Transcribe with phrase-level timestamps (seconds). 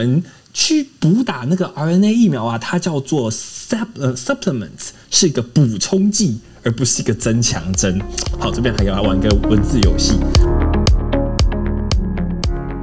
[0.00, 0.22] 们
[0.54, 8.00] 去补打那个 RNA 疫苗啊，它叫做 sup 呃 supplements，是一个补充剂，而不是一个增强针。
[8.38, 10.14] 好，这边还要来玩个文字游戏。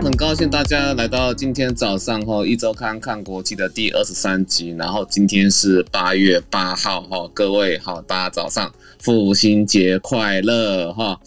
[0.03, 11.19] 很高兴大家来到今天早上哈一周刊看国际的第二十三集，然后今天是八月八号哈，各位好，大家早上父亲节快乐哈。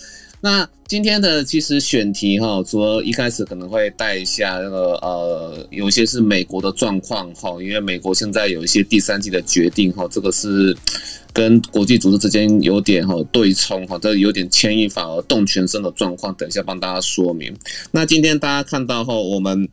[0.42, 10.74] 那今天的其实选题哈，除了一开始可能会带一下那个呃，有些是美国的状况哈，因为美国现在有一些第三季的决定哈，这个是
[11.32, 17.54] 跟国际组织之间有点哈对冲哈，这有点牵一发而动全身的状况，等一下帮大家说明。
[17.90, 19.68] 那今天大家看到后，我们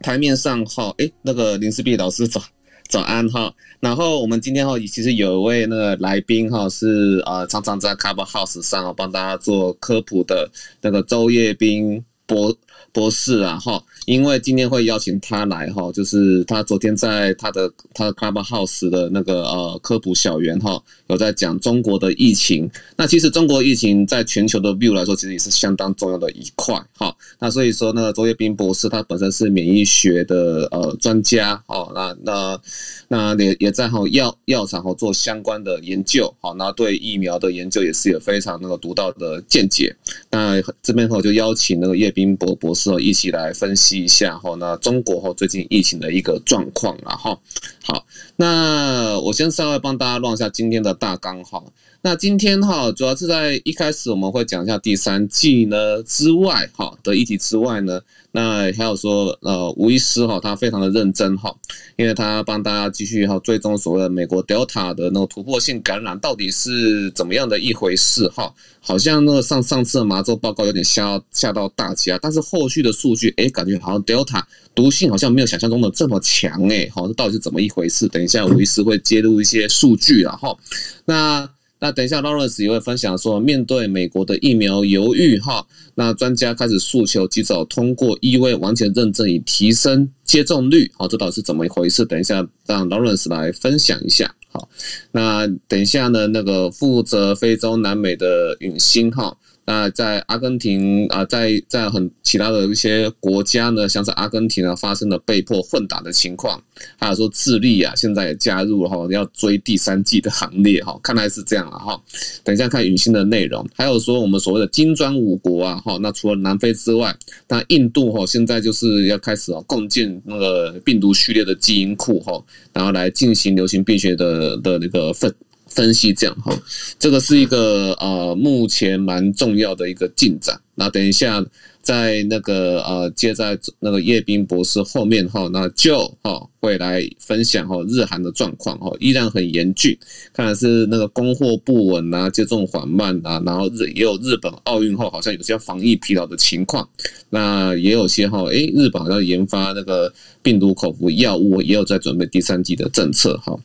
[0.00, 2.42] 台面上哈，诶，那个林思碧老师早。
[2.90, 10.50] 早安哈，然后我们今天哈，其实有一位那个来宾哈，是呃常常在 Cover House 上帮大家做科普的
[10.82, 12.52] 那个周业斌博
[12.92, 13.82] 博士啊哈。
[14.06, 22.68] 因为今天会邀请他来哈，就是他昨天在他的他的 Clubhouse 的那个呃科普小园哈，有在讲中国的疫情。
[22.96, 27.14] 那其实中国疫情在全球的 view 来说，其实也是相当重要的一块哈。
[27.38, 32.60] 那所以说那个周叶斌博士他本身是免疫学的呃专家哦，那那
[33.06, 39.94] 那也也在哈药药厂哈做相关的研究好，那对疫苗的研究也是有非常那个独到的见解。
[40.30, 43.90] 那这边哈就邀请那个叶斌博博士时候一起来分析。
[44.00, 47.38] 一下哈，那中国哈最近疫情的一个状况，啊哈
[47.84, 51.62] 好，那我先稍微帮大家乱一下今天的大纲哈。
[52.02, 58.00] 那今天哈，主要是在一开始我们会讲一下第三季呢之外哈的议题之外呢，
[58.32, 61.54] 那还有说呃吴医师哈他非常的认真哈，
[61.96, 74.42] 因为他帮大家继续哈追踪所谓的美国 Delta 的那个突破性感染到底是怎么样的一回事哈，好像那个上上次的麻州报告有点吓吓到大家，但是后续的数据哎感觉好像 Delta
[74.74, 78.08] 毒性好像没有想象中的这么强哎，好，这到底是怎么一回事？
[78.08, 80.58] 等一下吴医师会揭露一些数据然后
[81.04, 81.46] 那。
[81.80, 92.04] 那等一下，Lawrence 也会分享说，面对美国的疫苗犹豫哈，那专家开始诉求及早通过 EUA 完全认证以提升接种率，好，这到底是怎么一回事？
[92.04, 94.32] 等一下让 Lawrence 来分享一下。
[94.52, 94.68] 好，
[95.10, 99.34] 那等一下呢，那个负责非洲、南美的陨星哈。
[99.70, 106.60] 那在阿根廷啊，在在很其他的一些国家呢，像是阿根廷啊，发生了被迫混打的情况，
[106.98, 111.96] 还有说智利啊，现在也加入了哈，要追第三季的行列哈，看来是这样了哈。
[112.42, 117.16] 等一下看允欣的内容，还有说我们所谓的金砖五国啊哈，那除了南非之外，
[117.46, 122.42] 那印度哈现在就是要开始啊共建那个病毒序列的基因库哈，
[122.72, 125.32] 然后来进行流行病学的的那个分。
[125.70, 126.52] 分析这样哈，
[126.98, 130.60] 这个是一个呃目前蛮重要的一个进展。
[130.74, 131.44] 那等一下
[131.82, 139.96] 在那个呃接在那个叶斌博士后面哈，那就哈会来分享哈日韩的状况哈，依然很严峻，
[140.32, 146.88] 看来是那个供货不稳啊，接种缓慢啊，然后日也有日本奥运后好像有些防疫疲劳的情况，
[147.28, 150.12] 那也有些哈诶日本好像研发那个
[150.42, 153.58] 病毒口服药物，也有在准备第三剂的政策哈。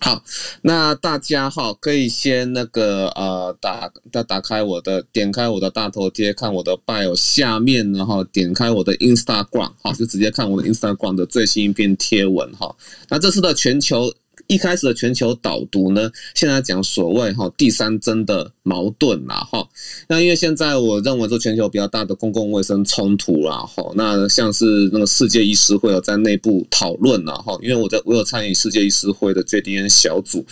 [0.00, 0.22] 好，
[0.62, 12.74] 那大家哈，可以先那个呃打打打开我的，点开我的大头贴，看我的 bio 下面，然后点开我的 Instagram，哈，就直接看我的 Instagram 的最新一篇贴文哈。
[13.08, 14.12] 那这次的全球。
[14.50, 19.64] 一开始的全球导读呢，现在讲所谓哈第三针的矛盾啦哈。
[20.08, 23.92] 那因为现在我认为说全球比较大的公共卫生冲突啦哈。
[23.94, 27.56] 那像是那个世界医师会有在内部讨论啦哈。
[27.62, 30.44] 因为我在我有参与世界医师会的 JDN 小组。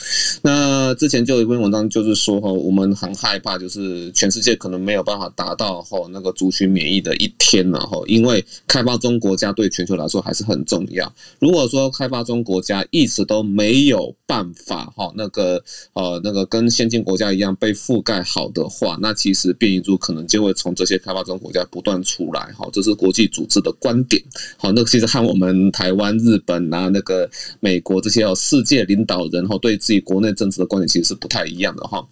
[0.43, 8.01] 那之前就有一篇文章就是说哈，我们很害怕就是全世界可能没有办法达到哈那个族群免疫的一天了哈。
[8.07, 11.13] 因为开发中国家对全球来说还是很重要。
[11.41, 15.63] 如果说开发中国家一直都没有有办法哈，那个
[15.95, 24.23] 呃，那个跟先进国家一样被覆盖好的话，那其实变异株可能就会从这些开发中国家不断出来哈，这是国际组织的观点。
[24.57, 27.31] 好，那其实和我们台湾、日本啊，那个
[27.61, 32.05] 美国这些哦世界领导人哈，对自己国内政治的观点其实是不太一样的哈。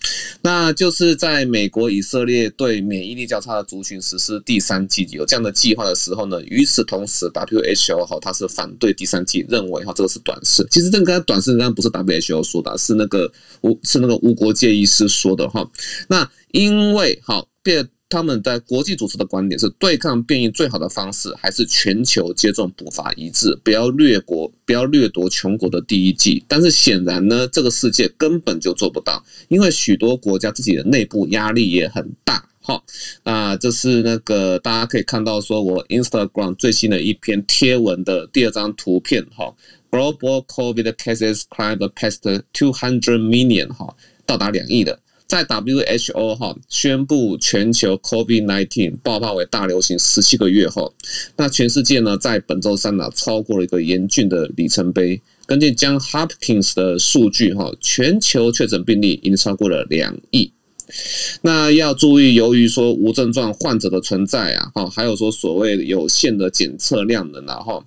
[0.43, 10.67] 那就是在美国、以色列对免疫力较差的族群实施第三剂有这样的计划的时候呢，与此同时，WHO 哈，它是反对第三剂，认为哈这个是短视。
[10.71, 11.57] 其实这个短视。
[11.67, 13.33] 但不是 WHO 说的，是那个
[13.63, 15.69] 无是那个无国界医师说的哈。
[16.09, 26.45] 那因为好变，他们在国际组织的观点是，对抗变异最好的方式还是全球接种步伐一致，不要掠国，不要掠夺穷国的第一剂。
[26.47, 32.49] 但是显然呢，这个世界根本就做不到，因为许多国家自己的内部压力也很大。
[32.61, 32.83] 哈，
[33.23, 39.55] 那这是那个大家可以看到，说我 Instagram 最新的一篇贴文的第二张图片哈
[39.91, 43.95] ，Global COVID cases climbed past two hundred million 哈，
[44.25, 50.93] 到达两亿的，在 WHO 哈宣布全球 COVID-19 爆发为大流行十七个月后，
[51.37, 55.21] 那全世界呢在本周三呢超过了一个严峻的里程碑。
[55.47, 60.51] 根据 John Hopkins 的数据哈，全球确诊病例已经超过了两亿。
[61.43, 67.85] 那要注意，由于说无症状患者的存在啊，哈，还有说所谓有限的检测量能，然后，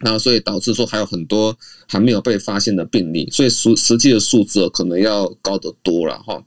[0.00, 1.56] 那所以导致说还有很多
[1.86, 6.42] 还没有被发现的病例，所以实实际的数字可能要高得多了哈。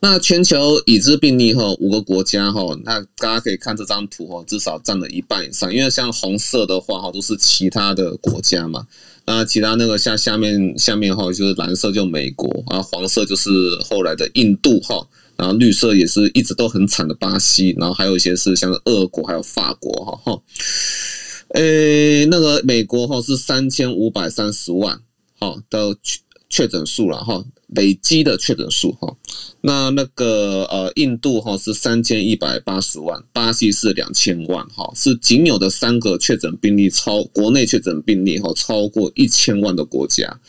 [0.00, 8.84] 那全球已知病例哈，五个国家哈，那大家可以看这张图哈，至少占了一半以上，因为像红色的话哈，都是其他的国家嘛。
[9.26, 13.50] 那其他那个像下面下面哈，就是蓝色就美国啊，黄色就是
[13.88, 15.06] 后来的印度哈，
[15.36, 20.42] 然后绿色也是一直都很惨的巴西，然后还有一些是像俄国还有法国哈哈。
[21.54, 25.00] 诶，那个美国哈是三千五百三十万
[25.38, 26.20] 哈的确
[26.50, 29.16] 确诊数了哈，累积的确诊数哈。
[29.60, 40.40] 那那个呃，印度哈是三千一百八十万，巴西是两千万哈，是仅有的三个确诊病例超国内确诊病例哈超过一千万的国家，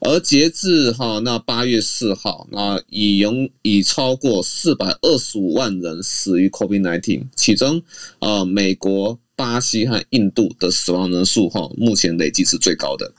[0.00, 3.32] 而截至哈那八月四号，那已有
[3.62, 7.82] 已超过四百二十五万人死于 COVID-19，其中
[8.20, 13.12] 啊美国、巴西和印度的死亡人数哈目前累计是最高的。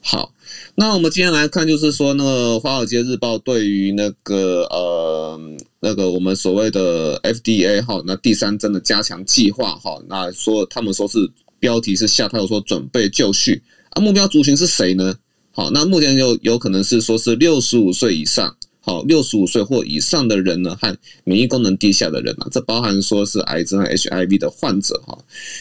[0.00, 0.32] 好。
[0.74, 5.38] 那我们今天来看，就是说，那个《华尔街日报》对于那个呃，
[5.80, 11.28] 那个我们所谓的 FDA 哈，那第三针的加强计划哈，那说他们说是
[11.58, 13.60] 标题是下，他有说准备就绪
[13.90, 15.16] 啊，目标族群是谁呢？
[15.50, 18.56] 好，那目前有有可能是说是六十五岁以上，
[18.88, 25.18] 好，六十五岁或以上的人呢，和免疫功能低下的人啊，这包含说是癌症和 HIV 的患者哈，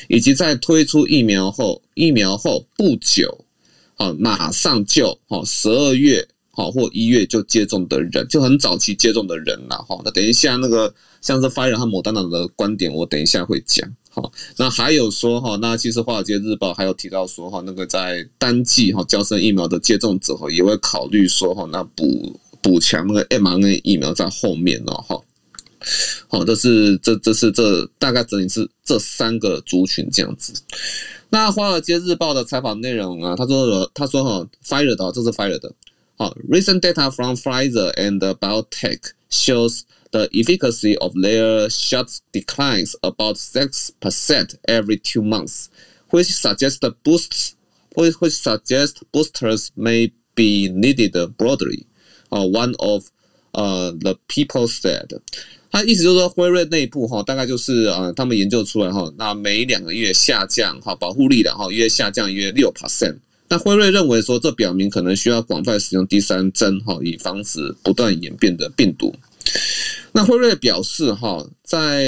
[0.07, 3.43] 以及在推出疫苗后，疫苗后不久。
[3.97, 9.99] 啊，马上就哈，十二月好或一月就接种的人，就很早期接种的人了哈。
[10.05, 13.91] 那等一下那个像是 Pfizer 和莫德纳的观点，我等一下会讲。
[14.09, 25.23] 好，那还有说哈，那其实华尔街日报还有提到说哈，那个在单剂哈娇生疫苗的接种者哈，也会考虑说哈，那补补强那个 mRNA 疫苗在后面了哈。
[26.27, 30.51] 好，这是这这是这大概整理是这三个族群这样子。
[31.29, 35.73] 那《华尔街日报》的采访内容啊，他说：“他说哈，Fire 的这是 Fire 的，
[36.17, 38.99] 好，recent data from Pfizer and BioTech
[39.31, 45.67] shows the efficacy of their shots declines about six percent every two months,
[46.09, 47.53] which suggests boosts,
[47.95, 51.86] which which suggests boosters may be needed broadly.
[52.29, 53.05] 啊，one of
[53.51, 55.07] 呃 the people said。”
[55.69, 63.17] 他意思就是说，辉瑞内部哈，大概就是呃，他们研究出来哈，那每两个月下降哈，保护力的哈，约下降约六 percent。
[63.49, 69.13] 那辉瑞认为说，这表明可能需要广泛使用第三针哈，以防止不断演变的病毒。
[70.13, 72.05] 那辉瑞表示哈，在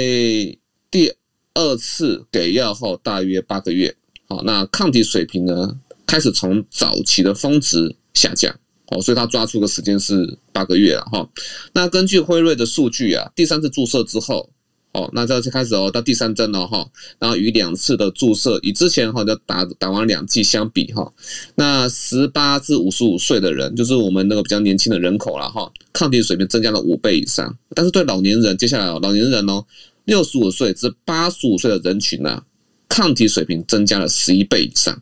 [0.89, 1.13] 第
[1.53, 3.93] 二次给药后大约八个月，
[4.27, 5.77] 好，那抗体水平呢，
[6.07, 8.57] 开始从早期的峰值下降。
[8.91, 11.29] 哦，所以他抓出的时间是八个月了哈。
[11.73, 14.49] 那根据辉瑞的数据啊，第三次注射之后，
[14.93, 16.89] 哦，那这次开始哦，到第三针了哈。
[17.19, 21.13] 然后与两次的注射，与之前哈就打打完两剂相比哈，
[21.53, 27.55] 那十八至五十五岁的人，就是我们那个比较年轻的人口了哈，抗体水平增加了五倍以上。
[27.75, 29.63] 但是对老年人，接下来老年人哦，
[30.05, 32.41] 六十五岁至八十五岁的人群呢，
[32.87, 34.99] 抗体水平增加了十一倍以上。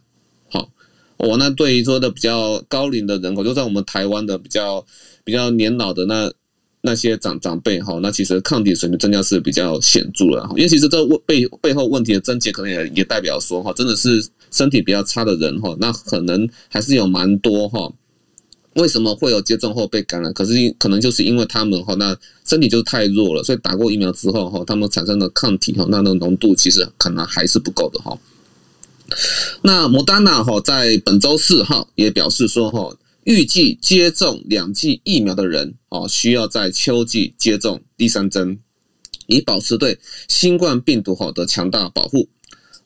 [1.18, 4.86] 哦，那对于说的比较高龄的人口，就在我们台湾的比较
[5.24, 6.32] 比较年老的那
[6.82, 10.54] 那些长长辈哈，那其实抗体水平增加是比较显著的哈。
[10.56, 17.92] 因为其实这背背后问题的症结，可能也也代表说哈，真的是身体比较差的人哈，那可能还是有蛮多哈。
[18.76, 20.32] 为什么会有接种后被感染？
[20.34, 28.16] 可是可能就是因为他们哈，那身体就太弱了，所以打过疫苗之后哈，他们产生的抗体哈，那那浓度其实可能还是不够的哈。
[29.62, 38.60] 那莫丹娜哈在本周四号也表示说哈，预计接种两剂疫苗的人啊，需要在秋季接种第三针，
[39.28, 39.98] 以保持对
[40.28, 42.30] 新冠病毒好的强大保护。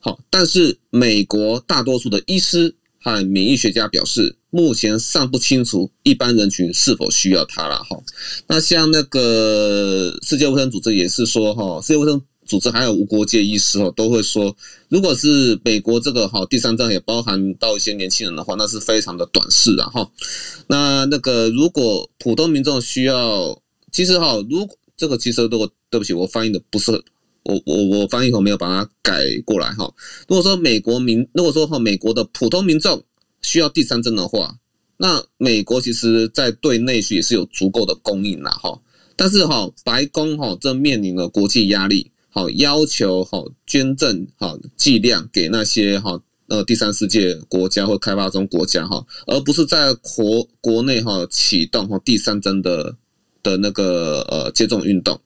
[0.00, 7.96] 好，但是美国大多数的医师和免疫学家表示，目前尚不清楚一般人群是否需要它了哈。
[8.46, 12.20] 那像那个世界卫生组织也是说哈，世界卫生。
[12.52, 14.54] 组织还有无国界医师哦，都会说，
[14.90, 20.06] 如果是美国这个哈第三针也包含到一些年轻人的话，那是非常的短视啊哈。
[20.66, 23.58] 那那个如果普通民众需要，
[23.90, 24.68] 其实哈，如
[24.98, 26.92] 这个其实如果对不起，我翻译的不是
[27.44, 29.90] 我我我翻译后没有把它改过来哈。
[30.28, 33.02] 如果说美国民，如果说哈美国的普通民众
[33.40, 34.58] 需要第三针的话，
[34.98, 38.78] 那美国其实在对内需也是有足够的供应啦哈。
[39.16, 46.20] 但是哈白宫哈正面临了国际压力，好要求好捐赠好剂量给那些哈。
[46.48, 52.94] 呃，第三世界国家或开发中国家哈，而不是在国国内哈启动哈第三针的
[53.42, 55.20] 的那个呃接种运动。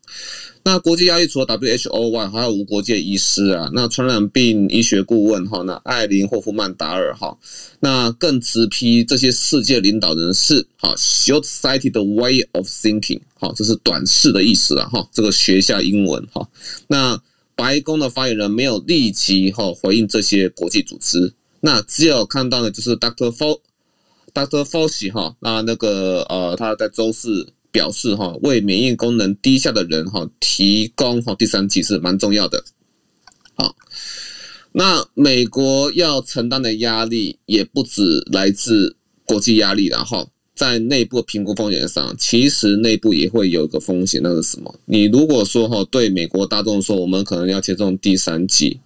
[0.64, 7.38] 那国际压力除了 WHO 外，还有无国界医师啊，那传染病医学顾问哈，那艾琳霍夫曼达尔哈，
[7.80, 16.48] 那更直批这些世界领导人士哈 short-sighted way of thinking，好，这是短视的意思啊哈，这个学一下英文哈，
[16.88, 17.20] 那。
[17.58, 23.30] 白宫的发言人没有立即哈回应这些国际组织，那只有看到的就是 Dr.
[23.32, 24.62] Fa，Dr.
[24.62, 32.64] Fauci 哈，那那个呃他在周四表示哈，为免疫功能低下的人哈提供哈第三剂是蛮重要的。
[33.54, 33.76] 好，
[34.72, 38.02] 那美国要承担的压力也不止
[38.32, 40.30] 来自国际压力，然后。
[40.56, 44.74] 在内部评估风险上，其实内部也会有个风险，那是什么？
[44.86, 48.80] 你如果说哈，对美国大众说，我们可能要接种第三剂，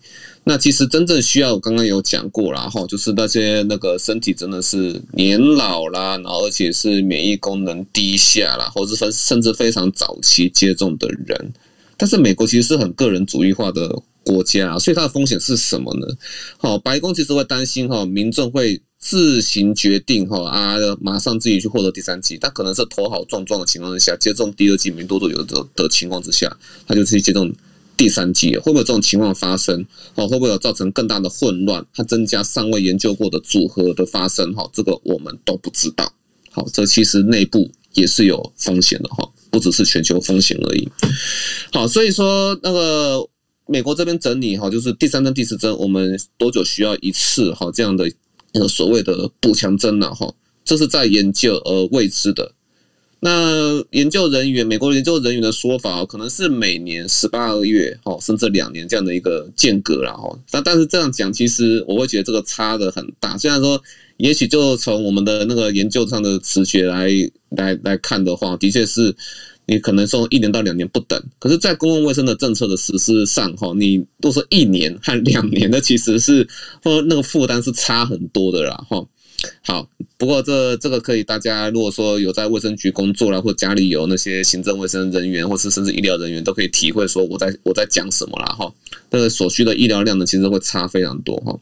[0.45, 11.53] 那其实真正需要，我刚刚有讲过了哈，就是那些那个身体真的是年老啦，然后而且是免疫功能低下啦，或者是甚至非常早期接种的人。
[11.97, 13.95] 但是美国其实是很个人主义化的
[14.25, 16.07] 国家，所以它的风险是什么呢？
[16.59, 18.81] 好，白宫其实会担心哈，民众会。
[19.03, 26.55] 自行决定哈啊，马上自己去获得第三剂，他可能是头好撞撞的情况之下，接种第二剂没多久有的的情况之下，
[26.87, 27.51] 他就去接种
[28.01, 29.85] 第三季，会不会有这种情况发生？
[30.15, 31.85] 哦，会不会有造成更大的混乱？
[31.93, 34.55] 它增加尚未研究过的组合的发生？
[34.55, 36.11] 哈，这个我们都不知道。
[36.51, 40.89] 好，这其实内部也是有风险的哈，不只是全球风险而已。
[41.75, 43.29] 好，所以说那个
[43.67, 47.53] 美国这边整理哈，就是第三针、第四针，我们多久需要一次？
[47.53, 48.11] 哈，这样的。
[48.53, 52.53] 那个所谓的补强针呢，哈，这是在研究而未知的。
[53.21, 60.39] 那研究人员，美国研究人员的说法，可能是每年十八个月，哈，甚至两年这样的一个间隔了，哈。
[60.53, 63.37] 那但是这样讲，其实我会觉得这个差的很大。
[63.39, 63.81] 虽然说，
[64.17, 67.11] 也许就从我们的那个研究上的直觉来
[67.51, 69.15] 来来看的话，的确是。
[69.67, 76.45] 你可能说一年到两年不等，可是，在公共卫生的政策的实施上，哈，你都说一年和两年的，其实是
[76.83, 79.07] 或那个负担是差很多的啦，哈。
[79.63, 88.73] 好，不过这这个可以，大家如果说有在卫生局工作啦，或家里有那些行政卫生人员，或是甚至医疗人员，都可以体会说我在我在讲什么啦，哈。
[89.11, 91.59] 那个所需的医疗量呢，其实会差非常多，哈。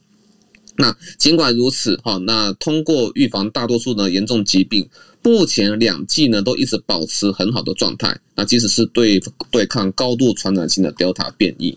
[0.76, 4.88] 那尽管如此，哈，那通过预防大多数的严重疾病。
[5.20, 9.20] 目前两剂呢都一直保持很好的状态，那即使是对
[9.50, 11.76] 对抗高度传染性的 Delta 变异。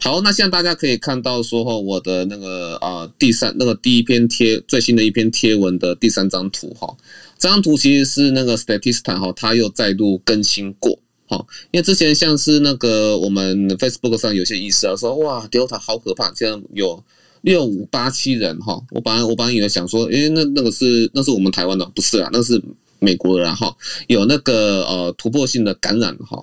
[0.00, 6.96] 好，那现在大家可以看到说哈，我的那个啊第三那个第一篇贴最新的一篇贴文的第三张图哈，
[7.38, 17.02] 这张图其实是那个 Statista 哈，它又再度更新过哈，因为之前像是那个我们 Facebook 上有些医师啊说哇 Delta 好可怕，这样有。
[17.44, 22.58] 六五八七人哈，我本来我本来以为想说，诶，那那个是那是我们台湾的，不是啊，那是
[23.00, 23.76] 美国的哈，
[24.06, 26.42] 有那个呃突破性的感染哈，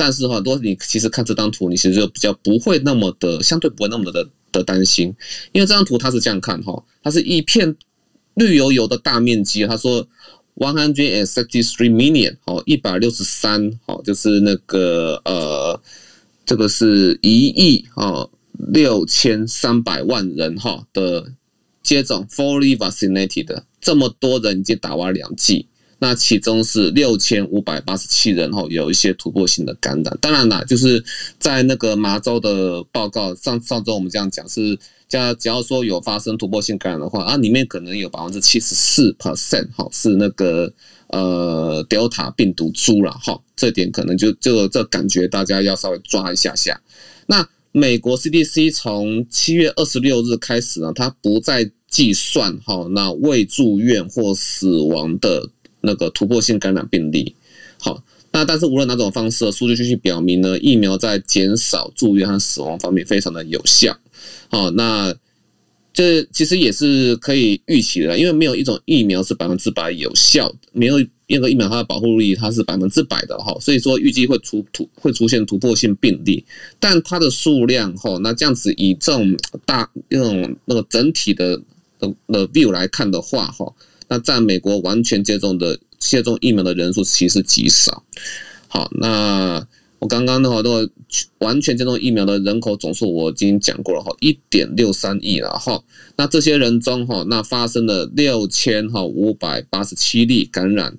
[0.00, 5.14] 但是哈，如果你其实看这张图，你其实就比较不会那么的相对不会那么的的担心，
[5.52, 7.76] 因为这张图它是这样看哈，它是一片
[8.32, 10.02] 绿油油的大面积，他说
[10.56, 15.78] one hundred and sixty three million 哦，一百六十三哦，就是那个呃，
[16.46, 18.30] 这个是一亿哦。
[18.72, 21.32] 六千三百万人哈的
[21.82, 25.66] 接种 fully vaccinated 的这么多人已经打完两剂，
[26.02, 30.18] 那其中是六千五百八十七人哈有一些突破性的感染。
[30.20, 31.04] 当然啦，就是
[31.38, 34.78] 在那个麻州的报告上，上周我们这样讲是，
[35.08, 40.72] 假只要说有发生突破性感染的话啊，里面可能有百分之七十四 percent 哈是那个
[41.08, 46.80] 呃 Delta 病毒株了哈，这点可能就就这感觉大家要稍微抓一下下。
[47.26, 55.48] 那美国 CDC 从七月二十六日开始呢，它不再计算哈那未住院或死亡的
[55.80, 57.34] 那个突破性感染病例。
[57.80, 63.96] 好，那但是无论哪种方式，数据继续表明呢，疫苗在减少住院和死亡方面非常的有效。
[64.50, 65.14] 好，那。
[65.92, 70.96] 这其实也是可以预期的，因为没有一种疫苗是百分之百有效的，没有
[71.26, 76.44] 任何疫苗它的保护力它是百分之百的哈，所以说预计会出突会出现突破性病例，
[76.78, 81.60] 但它的数量哈，那这样子以这种大那种那个整体的
[81.98, 83.66] 的的 view 来看的话哈，
[84.10, 88.02] 那在美国完全接种的接种疫苗的人数其实极少。
[88.66, 89.64] 好，那
[90.00, 90.88] 我刚刚的话都
[91.38, 95.82] 完全接种疫苗的人口总数我已经讲过了哈，一点六三亿了哈。
[96.16, 100.98] 那这些人中哈，那发生了六千哈五百八十七例感染，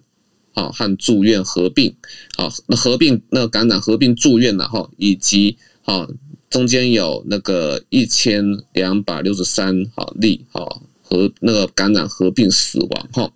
[0.54, 1.94] 好和住院合并，
[2.38, 6.08] 好那合并那感染合并住院了哈，以及好
[6.50, 13.30] 中间有那个一千两百六十三好例好和那个感染合并死亡哈。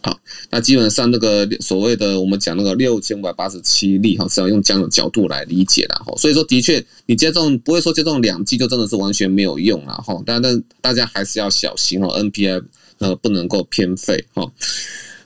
[0.00, 0.18] 好，
[0.48, 6.14] 那基本上那个所谓的我们讲那个六千五百八十七例哈，是要用这样的角度来理解的哈。
[6.16, 10.16] 所以说，的确你接种不会说接种两剂就真的是完全没有用了哈。
[10.24, 12.62] 但但大家还是要小心哦，NPI
[12.98, 14.50] 呃不能够偏废哈。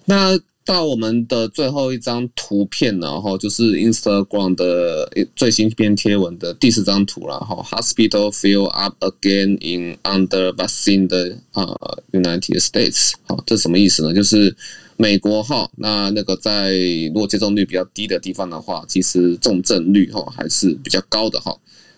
[0.07, 7.57] 那到我们的最后一张图片呢，哈，就是 Instagram 的最新一篇贴文的第四张图了哈。
[7.69, 11.67] Hospital fill up again in under vaccine 的啊
[12.13, 14.15] United States，好，这什么意思呢？
[14.15, 14.55] 就是
[14.97, 16.77] 美国哈，那那个在
[17.09, 21.57] 如果接种率比较低的地方的话，其实重症率哈还是比较高的哈。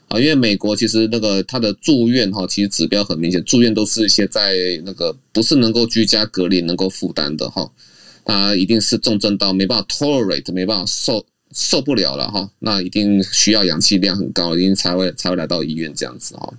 [0.08, 4.54] 啊，因为美国其实那个它的住院哈，其实指标很明显，住院都是一些在
[4.86, 7.70] 那个不是能够居家隔离能够负担的哈。
[8.24, 16.52] 他一定是重症到没办法 tolerate，没办法受受不了了哈，那一定需要氧气量很高，一定才会才会来到医院这样子哈。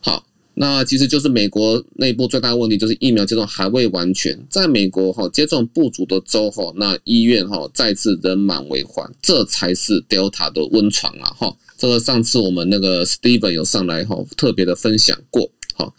[0.00, 11.56] 好，那其实就是美国内部最大的问题就是疫苗接种还未完全，在美国哈接种不足的州哈，那医院哈再次人满为患，这才是 Delta 的温床啊哈。
[11.78, 15.50] 这个上次我们那个 Steven 有上来哈，特别的分享过。
[15.74, 15.94] 好，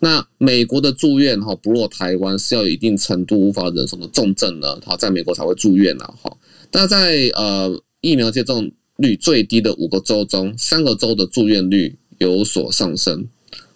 [0.00, 6.36] 那美国的住院哈，不若台湾是要有一定程度无法忍受的重症呢，好，在美国才会住院了哈。
[6.72, 13.26] 那在呃疫苗接种率最低的五个州中，三个州的住院率有所上升。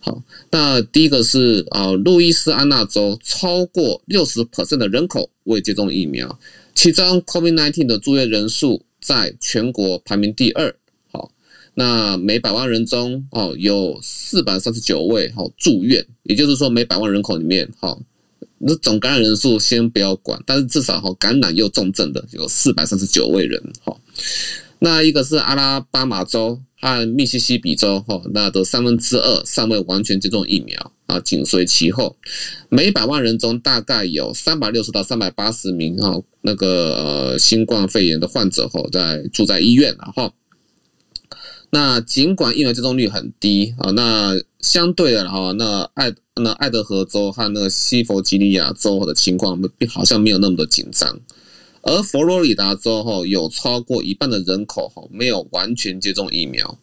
[0.00, 6.39] 好，那第一个是啊，路易斯安那州超过六十 percent 的人口未接种疫苗，
[6.75, 10.75] 其中 COVID-19 的住院人数在全国排名第二。
[11.75, 17.97] 那每百万人中哦，有四百三十九位哈住院，也就是说每百万人口里面哈，
[18.59, 23.97] 那总感染人数先不要管，但是至少哈感染又重症的有四百三十九位人哈。
[24.81, 32.16] 那一个是阿拉巴马州和密西西比州哈，那的三分之二尚未完全接种疫苗啊，紧随其后，
[32.68, 40.31] 每百万人中大概有三百六十到三百八十名哈那个新冠肺炎的患者哈在住在医院然后。
[41.72, 51.20] 那尽管疫苗接种率很低啊，那相对的哈，那爱那爱德荷州和那个西弗吉尼亚州的情况好像没有那么的紧张，
[51.83, 56.76] 而佛罗里达州哈有超过一半的人口哈没有完全接种疫苗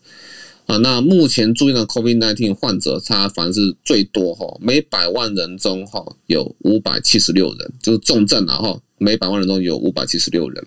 [0.68, 0.78] 啊。
[0.78, 10.66] 那目前住院的 COVID-19 患者，他反是最多哈，每百万人中哈有五百七十六人，就是重症啊哈，每百万人中有五百七十六人。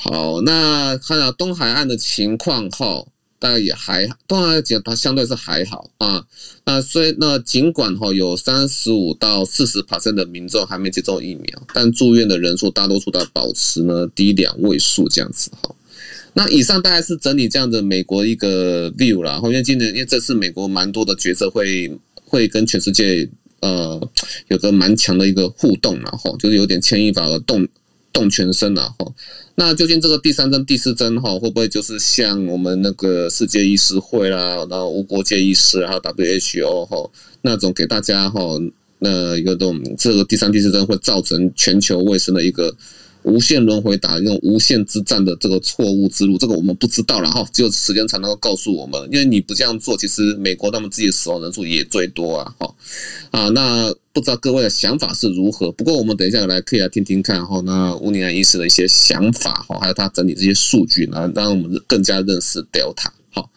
[0.00, 3.08] 好，那看到东海岸的情况后，
[3.40, 6.24] 大概也还，东海岸它相对是还好啊。
[6.64, 15.74] 那所以那尽管哈有三十五到四十%的民众还没接种疫苗，但住院的人数大多数都保持呢低两位数这样子哈。
[16.32, 19.40] 那以上大概是整理这样的美国一个 view 啦。
[19.42, 21.90] 因为今年因为这次美国蛮多的角色会
[22.24, 23.28] 会跟全世界
[23.60, 24.00] 呃
[24.46, 27.66] 有个蛮强的一个互动，然后就是有点牵一发而动
[28.18, 29.06] 动全身了哈。
[29.54, 37.10] 那究竟这个第三针、第四针哈，会不会就是像我们那个世界医师会啦，然后无国界医师，还有 WHO 哈
[37.42, 38.40] 那种给大家哈，
[38.98, 42.74] 那一个这种这个第三、第四针会造成全球卫生的一个。
[43.28, 49.00] 无限轮回打那种无限之战的这个错误之路，这个我们不知道了哈，只有时间才能够告诉我们。
[49.12, 52.74] 因为你不这样做，其实美国他们自己死亡人数也最多啊，哈
[53.30, 55.70] 啊，那不知道各位的想法是如何？
[55.72, 63.10] 不过我们等一下来可以来听听看哈，那乌尼安医师的一些想法哈，还有他整理这些数据呢，让我们更加认识 Delta。
[63.30, 63.50] 好，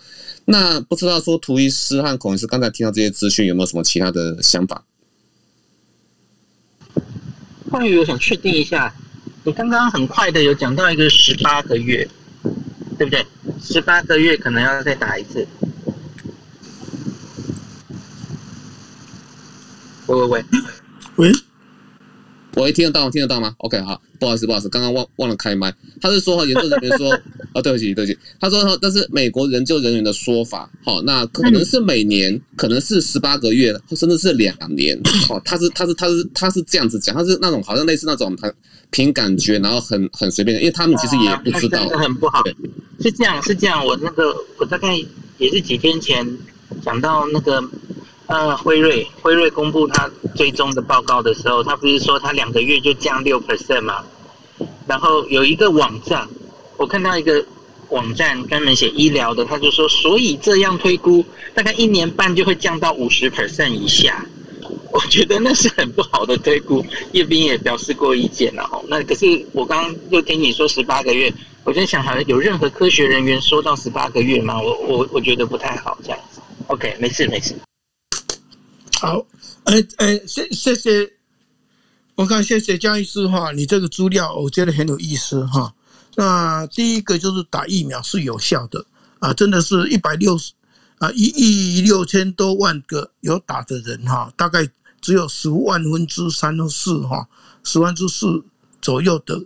[0.45, 4.83] 那不知道说图医师和孔医师刚才听到这些资讯，有没有什么其他的想法？
[7.69, 8.93] 关于我想确定一下。
[9.43, 12.07] 我刚刚很快的有讲到一个十八个月，
[12.97, 13.25] 对不对？
[13.59, 15.47] 十八个月可能要再打一次。
[20.05, 20.45] 喂喂喂，
[21.15, 21.31] 喂，
[22.55, 23.11] 喂，听得到吗？
[23.11, 24.01] 听得到吗？OK，好。
[24.19, 25.73] 不好意思，不好意思，刚刚忘忘了开麦。
[25.99, 27.11] 他是说哈，研究人员说，
[27.53, 28.15] 啊，对不起，对不起。
[28.39, 34.95] 他说哈，但是美国研究人员的说法，好，那可能是每年，可能是十八个月，甚至是两年。
[35.29, 38.53] 哦，他是他是他是他是这样子讲，他是那种好像类似那种他
[38.91, 41.87] 凭感觉，然后很很随便的，因为他们其实也不知道。
[41.89, 42.43] 很不好。
[42.99, 43.83] 是这样，是这样。
[43.83, 44.95] 我那个我大概
[45.39, 46.27] 也是几天前
[46.83, 47.63] 讲到那个。
[48.31, 54.05] 那，辉瑞辉瑞公布他追踪的报告的时候，他不是说他两个月就降六 percent 吗？
[54.87, 56.25] 然后有一个网站，
[56.77, 57.45] 我看到一个
[57.89, 64.25] 网站专门写医疗的，他就说，所以这样推估，大概一年半就会降到五十 percent 以下。
[64.93, 68.81] 我觉得那是很不好的推估，叶斌也表示过意见了哦。
[68.87, 71.33] 那可是我刚刚又听你说十八个月，
[71.65, 74.57] 我在想，好像有任何科学人员说到十八个月吗？
[74.61, 76.39] 我我我觉得不太好这样子。
[76.67, 77.53] OK，没事没事。
[79.01, 79.25] 好，
[79.63, 81.11] 哎、哎，谢、谢谢，
[82.13, 85.73] 我看谢谢江医师哈，你这个资料我觉得很有意思哈。
[86.15, 88.85] 那第一个就是打疫苗是有效的
[89.17, 90.53] 啊，真的是一百六十
[90.99, 94.69] 啊一亿六千多万个有打的人哈，大概。
[95.01, 97.27] 只有十万分之三或四哈，
[97.63, 98.43] 十万之四
[98.83, 99.43] 左右的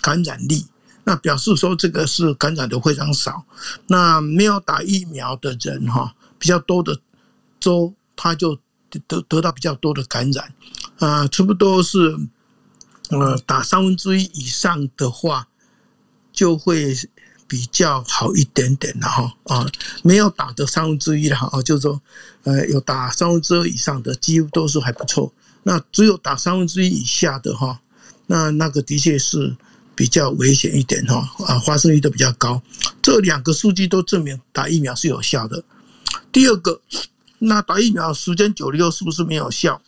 [0.00, 0.64] 感染力，
[1.02, 3.44] 那表示说这个是感染的非常少。
[3.88, 6.96] 那没有打疫苗的人哈，比较多的
[7.58, 8.56] 州他就
[9.06, 10.52] 得得到比较多的感染
[10.98, 12.16] 啊，差不多是
[13.10, 15.48] 呃打三分之一以上的话
[16.32, 16.94] 就会。
[17.48, 19.70] 比较好一点点的哈啊，
[20.02, 22.02] 没有打的三分之一的哈，就是说，
[22.42, 25.32] 呃，有打三分之二以上的，几乎都是还不错。
[25.62, 27.80] 那只有打三分之一以下的哈，
[28.26, 29.56] 那那个的确是
[29.94, 32.60] 比较危险一点哈啊，发生率都比较高。
[33.00, 35.62] 这两个数据都证明打疫苗是有效的。
[36.32, 36.80] 第二个，
[37.38, 39.80] 那打疫苗时间久了以后是不是没有效？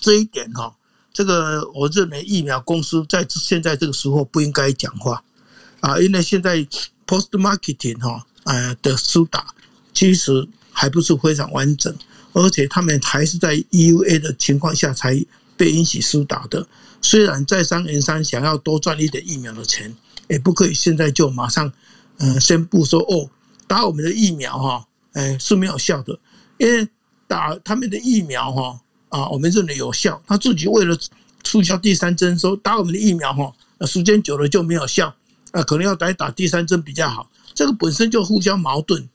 [0.00, 0.76] 这一点哈，
[1.12, 5.22] 这个我认为疫苗公司在现在这个时候不应该讲话。
[5.80, 6.58] 啊，因为现在
[7.06, 9.46] post marketing 哈，呃的苏打
[9.94, 11.94] 其实还不是非常完整，
[12.34, 15.18] 而且他们还是在 EUA 的情况下才
[15.56, 16.66] 被允许苏打的。
[17.00, 19.96] 虽然在商言商想要多赚一点疫苗的钱，
[20.28, 21.72] 也不可以现在就马上
[22.18, 23.30] 嗯宣布说哦，
[23.66, 26.18] 打我们的疫苗哈，哎是没有效的，
[26.60, 26.86] 因为
[27.26, 30.96] 打他们的疫苗哈啊，我们认为有效，他自己为了
[31.42, 33.52] 促销第三针说打我们的疫苗哈，
[33.86, 35.14] 时间久了就没有效。
[35.52, 39.08] 啊，可能要打打第三针比较好，这个本身就互相矛盾，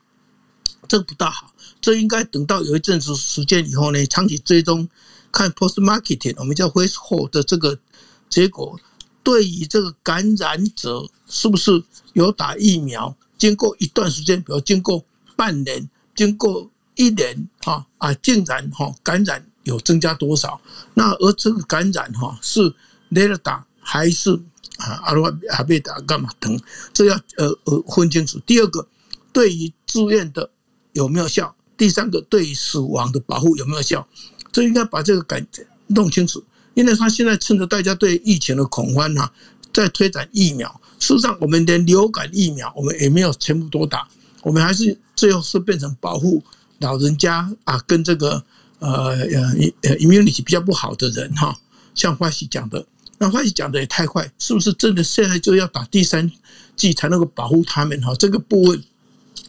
[0.85, 1.53] 这不大好。
[1.79, 4.89] 这应该等到有一阵子时间以后呢，长期追踪
[5.31, 7.79] 看 post marketing，我们叫 face hold 的这个
[8.27, 8.77] 结果，
[9.23, 11.81] 对于这个感染者是不是
[12.11, 15.05] 有打疫苗，经过一段时间，比如经过
[15.37, 20.59] 半年、经过一年，哈啊，竟然哈感染有增加多少？
[20.93, 22.73] 那而这个感染哈是
[23.11, 24.41] Delta 还是？
[24.77, 26.59] 啊，阿罗阿贝达干嘛疼？
[26.91, 28.37] 这要呃呃分清楚。
[28.39, 28.85] 第二个，
[29.31, 30.49] 对于自愿的
[30.91, 31.55] 有没有效？
[31.77, 34.05] 第三个，对于死亡的保护有没有效？
[34.51, 35.47] 这应该把这个感
[35.87, 36.43] 弄清楚。
[36.73, 39.31] 因为他现在趁着大家对疫情的恐慌哈，
[39.73, 40.81] 在推展疫苗。
[40.99, 44.05] 事实上，我们连流感疫苗我们也没有全部都打，
[44.41, 46.43] 我们还是最后是变成保护
[46.79, 48.43] 老人家啊，跟这个
[48.79, 49.41] 呃呃
[49.81, 51.57] 呃 immunity 比较不好的人哈，
[51.93, 52.85] 像花西讲的。
[53.17, 56.29] 那话讲的也太快，是不是真的现在就要打第三
[56.75, 57.97] 剂才能够保护他们？
[58.01, 58.83] 哈，这个部分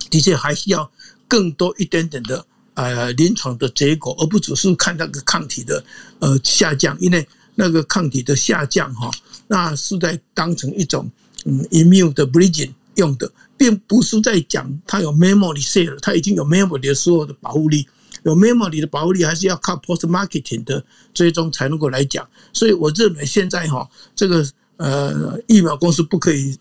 [0.08, 0.88] 的确还需要
[1.26, 5.84] 更多一点点的呃临床的结果，而不只是看那个抗体的
[6.20, 9.10] 呃下降，因为那个抗体的下降哈，
[9.48, 11.10] 那是在当成一种
[11.44, 17.86] 嗯 immune 的 bridging 用的，并不是在讲它有 memory cell，它已经有 memory 的所有的保护力。
[18.22, 22.28] 有 memory 的保护力，还是要靠 post marketing 的追踪才能够来讲。
[22.52, 24.44] 所以我认为现在哈，这个
[24.78, 26.58] 呃疫苗公司不可以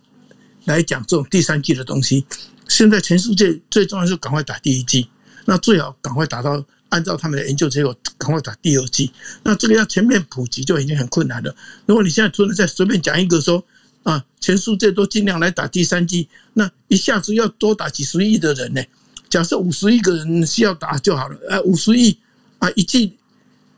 [0.65, 2.23] 来讲这种第三季的东西。
[2.67, 5.09] 现在全世界最重要是赶快打第一季，
[5.45, 9.11] 那最好赶快打到按照他们的研究结果赶快打第二季。
[9.41, 11.55] 那这个要全面普及就已经很困难了。
[11.87, 13.63] 如果你现在突然再随便讲一个说
[14.05, 18.81] 啊，全世界都尽量来打第三剂，那一下子要多打几十亿的人呢？
[19.29, 22.15] 假设五十亿个人需要打就好了，呃，五十亿
[22.59, 23.17] 啊，一剂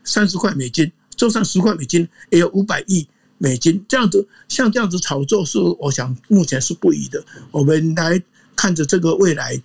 [0.04, 7.24] 三十块美金，就算十块美金也有五百亿美金，这样子像这样子炒作是，我想目前是不宜的。
[7.50, 8.22] 我们来
[8.54, 9.60] 看着这个未来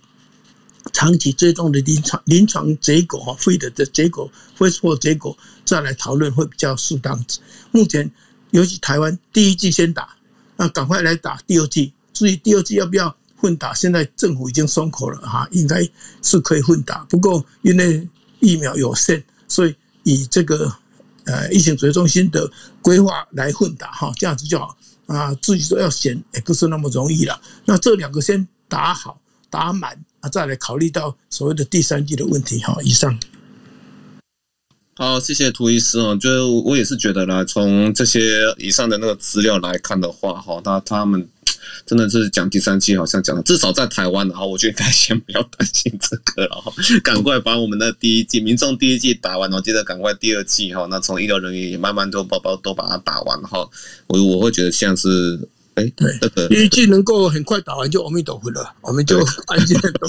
[0.94, 7.22] 长期追踪的临床临床结果哈，会的的结果，会错结果再来讨论会比较适当。
[7.70, 8.10] 目前
[8.50, 10.16] 尤其台湾第一剂先打，
[10.56, 13.14] 那赶快来打第二剂，至于第二剂要不要？
[13.36, 15.86] 混打，现在政府已经松口了哈，应该
[16.22, 17.04] 是可以混打。
[17.10, 18.08] 不过因为
[18.40, 20.74] 疫苗有限，所以以这个
[21.24, 24.74] 呃疫情指挥中心的规划来混打哈，这样子就好
[25.06, 25.34] 啊。
[25.42, 27.38] 自己说要选也不是那么容易了。
[27.66, 32.78] 那这两个先打好打满啊，再来考虑到所谓的第三剂的问题哈。
[32.82, 33.18] 以上。
[34.96, 36.16] 好，谢谢涂医师哦。
[36.20, 38.20] 就我也是觉得啦，从这些
[38.58, 41.28] 以上的那个资料来看的话哈，那他们。
[41.86, 53.68] 真的是讲第三剂，好像讲的至少在台湾的话，我觉得应该先不要担心这个了哈，赶快把我们的第一季民众第一季打完，我记得赶快第二季哈，那从医疗人员也慢慢都包包都把它打完哈，
[54.06, 55.40] 我我会觉得像是
[55.74, 60.08] 哎，对，这个预计能够很快打完就阿弥陀佛了，我们就安静很多。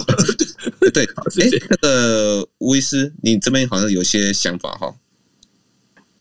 [0.94, 1.04] 对，
[1.42, 4.94] 哎，那个吴医师，你这边好像有些想法哈。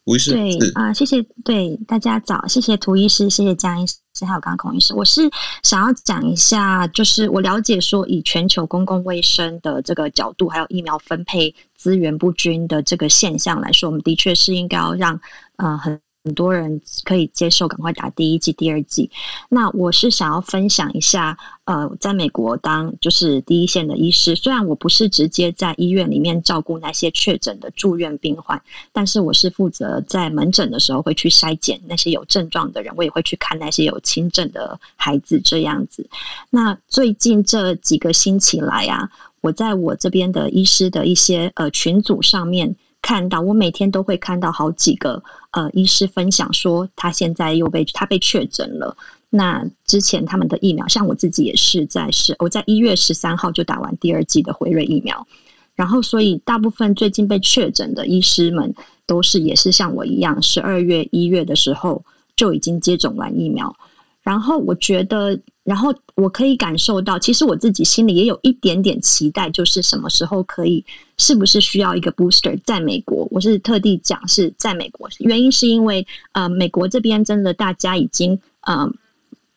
[0.05, 5.31] 吴医师，对啊，谢谢，对大家早，谢谢涂医师，谢谢江医师，还有刚刚孔医师，我是
[5.63, 15.21] 想要讲一下，就是我了解说，以全球公共卫生的这个角度，还有疫苗分配资源不均的这个现象来说，我们的确是应该要让
[15.57, 16.01] 呃很。
[16.25, 19.11] 很多人可以接受赶快打第一剂、第二剂。
[19.51, 28.61] 那我是想要分享一下，呃，在美国当就是第一线的医师，虽然我不是直接在医院里面照顾那些确诊的住院病患，
[28.91, 36.09] 但是我是负责在门诊的时候会去筛检那些有症状的人，我也会去看那些有轻症的孩子这样子。
[36.49, 39.11] 那最近这几个星期来啊，
[39.43, 42.75] 我在我这边的医师的一些呃群组上面。
[43.05, 48.97] 看到我每天都会看到好几个呃医师分享说他现在又被他被确诊了。
[49.29, 55.27] 那之前他们的疫苗，像我自己也是在是我在一月十三号就打完第二剂的辉瑞疫苗，
[55.75, 62.03] 然后所以大部分最近被确诊的医师们都是也是像我一样，十二月一月的时候
[62.35, 63.77] 就已经接种完疫苗。
[64.23, 70.85] 然后我觉得，然后我可以感受到，其实我自己心里也有一点点期待，就是什么时候可以，
[71.17, 72.59] 是不是需要一个 booster？
[72.65, 78.93] 在美国，我是特地讲是在美国，原因是因为呃，美国这边真的大家已经呃，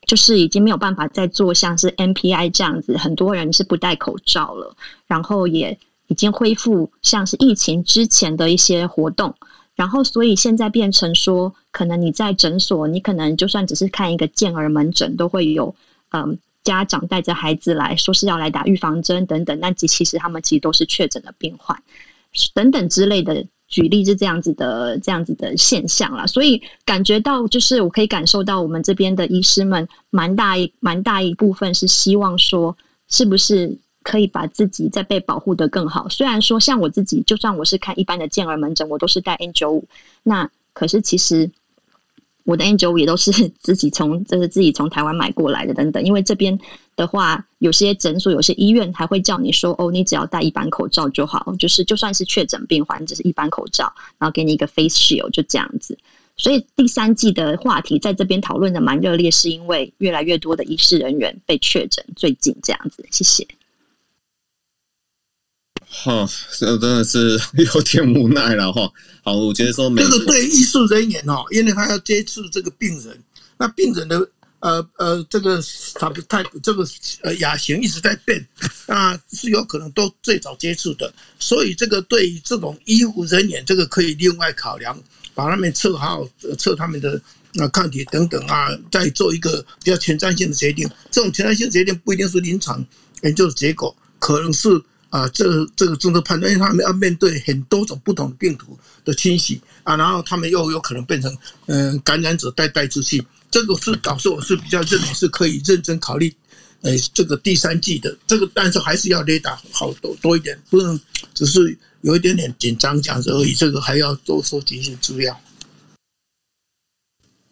[0.05, 4.75] 就是已经没有办法再做像是 NPI 这样子，很多人是不戴口罩了，
[5.07, 9.35] 然后也已经恢复像是疫情之前的一些活动。
[9.75, 15.75] 然后，所以现在变成说，可能你在诊所，你可能就算只是看一个健儿门诊，都会有
[16.11, 19.59] 嗯家长带着孩子来说是要来打预防针等等。
[19.59, 21.81] 但其实他们其实都是确诊的病患
[22.53, 23.45] 等等之类的。
[23.67, 26.25] 举例是这样子的，这样子的现象啦。
[26.25, 32.77] 所以感觉到就是我可以感受到我们这边的医师们蛮大一蛮大一部分是希望说，
[33.09, 33.77] 是不是？
[34.03, 36.07] 可以把自己再被保护得更好。
[36.07, 39.83] 虽然说，像我自己，就算我是看一般的健儿门诊，我都是带 N95。
[40.23, 41.51] 那可是其实
[42.47, 43.29] 我的 N95 也都是
[43.59, 46.01] 自己从就是自己从台湾买过来的等等。
[46.01, 46.57] 因为这边
[46.95, 55.97] 的话，有些诊所、有些医院还会叫你说：“哦，你只要戴一般口罩就好。”就是就算是确诊病患，只是一般口罩，然后给你一个 face shield，就这样子。
[56.37, 62.05] 所以第三季的话题在这边讨论的蛮热烈，是因为越来越多的医事人员被确诊。
[62.15, 63.45] 最近这样子，谢谢。
[65.89, 68.91] 哈，这真的是有点无奈了哈。
[69.23, 73.17] 好，我觉得说，这个对医术人员哦，因为他要接触这个病人，
[73.57, 75.63] 那病人的呃呃这个
[75.95, 76.85] 他不太这个
[77.23, 78.45] 呃亚型一直在变，
[78.87, 85.01] 啊是有可能都最早接触的，所以这个对于这种医护人员，这个可以另外考量，
[85.33, 87.19] 把他们测好测他们的
[87.53, 90.87] 那抗体等等啊，再做一个比较前瞻性的决定。
[91.09, 92.85] 这种前瞻性决定不一定是临床
[93.23, 94.81] 研究的结果，可能是。
[95.17, 106.31] 啊，这个、这个综合判断，因为他们要面对很多种不同的病毒的侵袭啊，然后他们又有可能变成嗯、感染者带带出去，这个是导致我是比较认为是可以认真考虑，
[106.81, 110.99] 呃，这个第三季的这个，但是还是要雷达好多多一点，不能
[111.33, 115.35] 只是有一点点紧张这样子而已，这个还要多收集一些资料。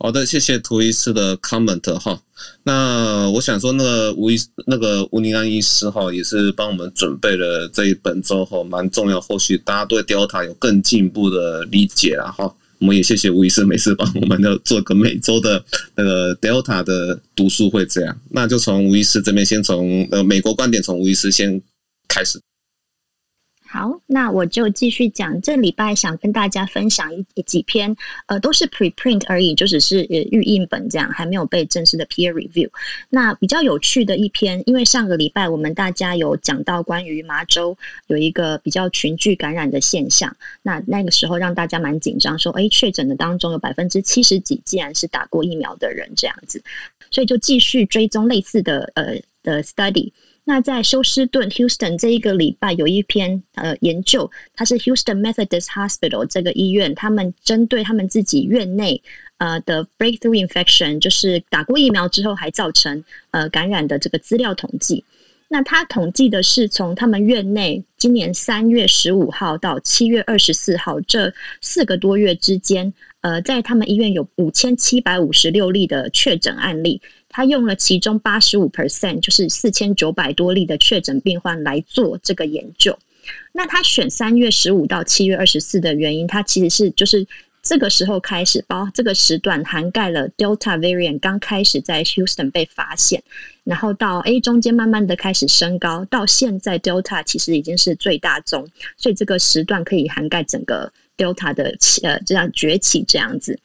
[0.05, 2.21] 好的，谢谢涂医师的 comment 哈。
[2.61, 4.37] 那我想说，那个吴医
[4.67, 9.19] 那个吴宁安医师哈，也是帮我们准备了这一本周哈，蛮重要。
[9.19, 12.55] 后续大家对 Delta 有更进一步的理解了哈。
[12.77, 15.65] 我们也谢谢吴医师每次帮我们的做个每周的
[15.95, 18.15] 那个 Delta 的读书会这样。
[18.29, 21.59] 那就从吴医师这边先从呃美国观点，从吴医师先
[22.07, 22.39] 开始。
[23.75, 25.41] 好，那我就继续讲。
[25.41, 27.93] 这礼拜想跟大家分享一几篇，
[28.27, 32.69] 呃，都是 preprint 而已，就只是呃预印本这样，还没有被正式的 peer review。
[33.09, 46.63] 那比较有趣的一篇，因为上个礼拜我们大家有讲到关于麻州有一个比较群聚感染的现象，那那个时候让大家蛮紧张，说，哎，确诊的当中有百分之七十几竟然是打过疫苗的人这样子，
[47.11, 50.13] 所以就继续追踪类似的呃的 study。
[50.47, 59.01] 那在休斯顿 （Houston） 这一个礼拜有一篇呃研究，它是 Houston Methodist Hospital 这个医院，他们针对他们自己院内
[59.39, 65.03] 呃的 breakthrough infection，就是打过疫苗之后还造成呃感染的这个资料统计。
[65.47, 77.01] 那他统计的是从他们院内今年三月十五号到七月二十四号这四个多月之间，呃，在他们医院有五千七百五十六例的确诊案例。
[77.35, 82.97] 他用了其中八十五 percent，就是四千九百多例的确诊病患来做这个研究。
[83.51, 87.27] 那他选三月十五到七月二十四的原因，他其实是就是
[87.61, 93.21] 这个时候开始，包这个时段涵盖了 Delta variant 刚开始在 Houston 被发现，
[93.65, 103.59] 然后到 A 中间慢慢的开始升高，到现在 Delta 其实已经是最大宗，所以这个时段可以涵盖整个 Delta 的起呃这样崛起这样子，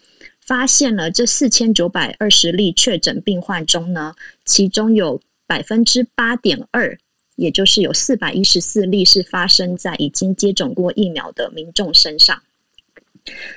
[0.51, 6.99] 发现了这四千九百二十例确诊病患中呢，其中有百分之八点二，
[7.37, 12.43] 也就是有四百一十四例是发生在已经接种过疫苗的民众身上。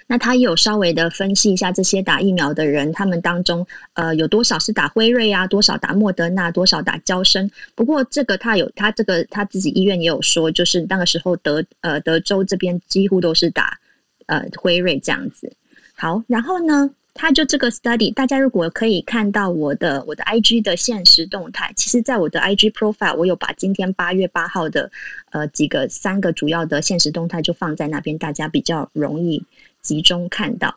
[0.05, 7.49] 那他也有稍微的分析一下这些打疫苗的人，他们当中呃有多少是打辉瑞啊，多少打莫德纳，多少打娇生。
[7.73, 13.79] 不过这个他有他这个他自己医院也有说，就是那个时候德呃德州这边几乎都是打
[14.27, 15.51] 呃辉瑞这样子。
[15.95, 24.91] 好，然后呢，他就这个 study，大家如果可以看到我的我的 IG 的限时动态，其实在我的 IG profile，我有把今天八月八号的
[25.31, 29.43] 呃几个三个主要的限时动态就放在那边，大家比较容易
[29.81, 30.75] 集中看到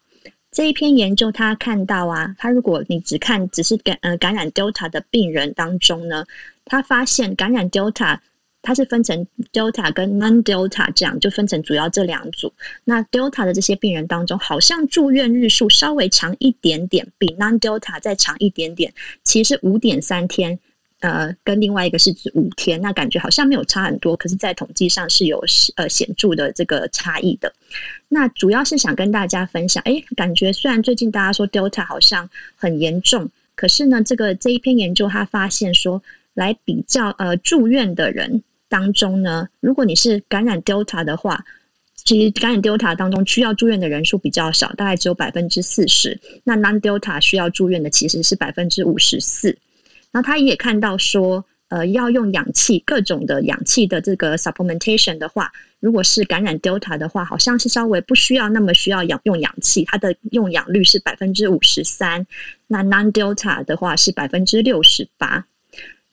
[0.53, 1.33] 这一篇研究。
[1.33, 6.27] 他看到啊，他如果你只看只是感呃感染 Delta 的病人当中呢，
[6.67, 8.19] 他发现感染 Delta。
[8.67, 12.53] 它是分成 Delta 跟 Non-Delta 这样，就分成主要这两组。
[12.83, 20.59] 那 Delta 的这些病人当中，好像住院日数稍微长一点点，比 Non-Delta 再长一点点，其实五点三天，
[20.99, 25.41] 呃，跟另外一个是指五天，那感觉好像没有差很多，可是，在统计上是有
[25.77, 27.53] 呃显著的这个差异的。
[28.09, 36.03] 那主要是想跟大家分享，哎，感觉虽然最近大家说 Delta 好像很严重，可是呢，这个这一篇研究他发现说，
[36.35, 38.43] 来比较呃住院的人。
[38.69, 41.45] 当中呢，如果你是感染 Delta 的话，
[41.95, 46.21] 其实感染 Delta 当中需要住院的人数比较少，大概只有百分之四十。
[46.45, 49.57] 那 Non-Delta 需要住院的其实是百分之五十四。
[50.13, 55.51] 然后他也看到说，呃，要用氧气，各种的氧气的这个 supplementation 的话，
[55.81, 62.27] 如果是感染 Delta 的话，好像是稍微不需要那么需要氧用氧气，它的用氧率是百分之五十三。
[62.69, 65.45] 那 Non-Delta 的话是百分之六十八。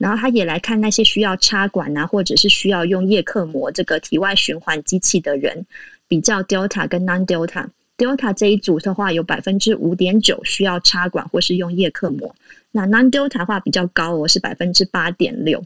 [0.04, 5.66] 然后他也来看那些需要插管啊，或者是需要用叶克膜这个体外循环机器的人，
[6.10, 7.68] 比较 Delta 跟 Non-Delta。
[7.96, 12.36] Delta 这一组的话，有百分之五点九需要插管或是用叶克膜。
[12.70, 15.64] 那 Non-Delta 的话比较高哦，是百分之八点六。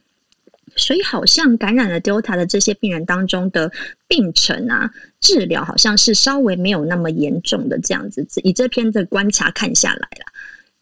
[0.76, 3.71] 所以好像感染了 Delta 的这些病人当中的
[4.08, 8.23] 病程啊，治疗好像是稍微没有那么严重的这样子。
[8.43, 10.26] 以这篇的观察看下来了，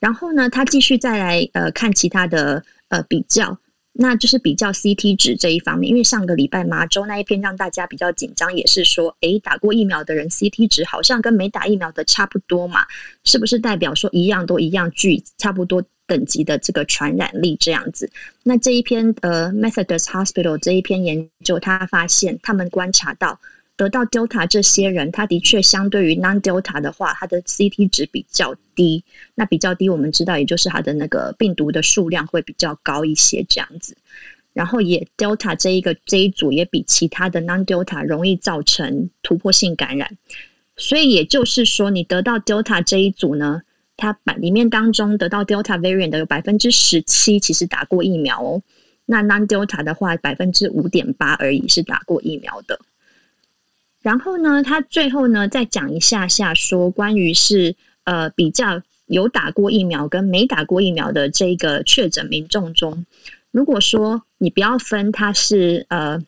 [0.02, 2.62] 然后呢，他继续再来呃看其他的。
[2.89, 3.60] 呃，比较，
[3.93, 12.86] 那就是比较 CT 值这一方面，因为上个礼拜麻州那一篇让大家比较紧张，也是说，诶，打过疫苗的人 CT 值好像跟没打疫苗的差不多嘛，
[13.24, 18.10] 是不是代表说一样都一样具差不多等级的这个传染力这样子？
[18.43, 23.39] 那这一篇呃 Methodist Hospital 这一篇研究，他发现他们观察到。
[23.77, 29.03] 得到 Delta 这些人，他的确相对于 Non-Delta 的话，他的 CT 值比较低。
[29.35, 33.97] 那比较低，我们知道，也就是他的那个病毒的数量会比较高一些这样子。
[34.53, 40.17] 然后也 Delta 这一个这一组也比其他的 Non-Delta 容易造成突破性感染。
[40.77, 43.63] 所以也就是说，你得到 Delta 这一组呢，
[43.97, 48.61] 它把里面当中得到 Delta variant 的有百分之十七其实打过疫苗哦。
[49.05, 52.79] 那 Non-Delta 的话，百分之五点八而已是打过疫苗的。
[54.06, 63.04] 然后呢，他最后呢再讲一下下说关于是呃比较有打过疫苗跟没打过疫苗的这个确诊民众中，
[63.50, 66.24] 如果说你不要分他是呃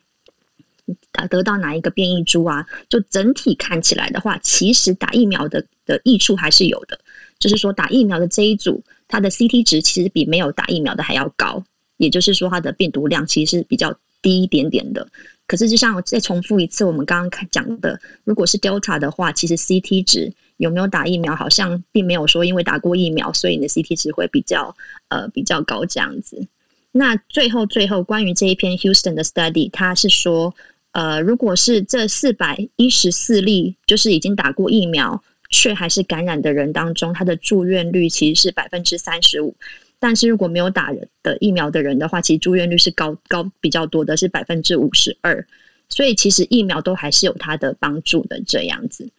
[1.30, 7.00] 得到哪一个变异株啊，就整体看起来的话，其实打疫苗的的益处还是有的，
[7.38, 11.63] 就是说打疫苗的这一组，它的 CT 值其实比没有打疫苗的还要高，
[11.98, 15.08] 也就是说它的病毒量其实是比较低一点点的。
[15.47, 24.75] 可是，就像我再重复一次，我们刚刚讲的，如果是 Delta 的话，其实 CT 值有没有打疫苗，好像并没有说因为打过疫苗，所以你的 CT 值会比较
[25.07, 26.45] 呃比较高这样子。
[26.91, 30.53] 那最后最后关于这一篇 Houston 的 study，它是说，
[30.91, 39.55] 呃，如果是这四百一十四例就是已经打过疫苗却还是感染的人当中，他的住院率其实是百分之三十五。
[39.99, 45.45] 但是如果没有打的疫苗的人的话，其实住院率是高高比较多的，是百分之五十二。
[45.89, 49.10] 所以其实疫苗都还是有它的帮助的这样子。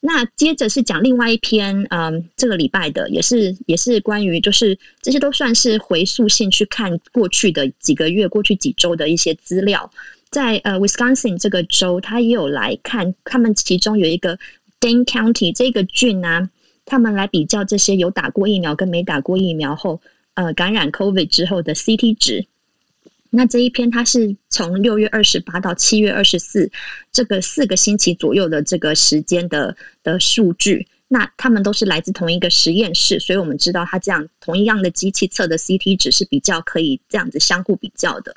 [0.00, 9.90] 那接着是讲另外一篇，嗯，这个礼拜的也是也是关于，就是这些都算是回溯性去看过去的几个月、过去几周的一些资料。
[10.30, 14.38] 在呃，Wisconsin 这个州，他也有来看，他们其中有一个
[14.80, 16.50] Dane County 这个郡啊，
[16.84, 20.00] 他们来比较这些有打过疫苗跟没打过疫苗后。
[20.34, 22.46] 呃，感染 COVID 之后的 CT 值，
[23.30, 26.70] 那这一篇它是从六月二十八到七月二十四
[27.12, 30.86] 这个四个星期左右的这个时间的的数据。
[31.06, 38.34] 那他们都是来自同一个实验室，所以我们知道它这样同一样的机器测的 CT 值是比较可以这样子相互比较的。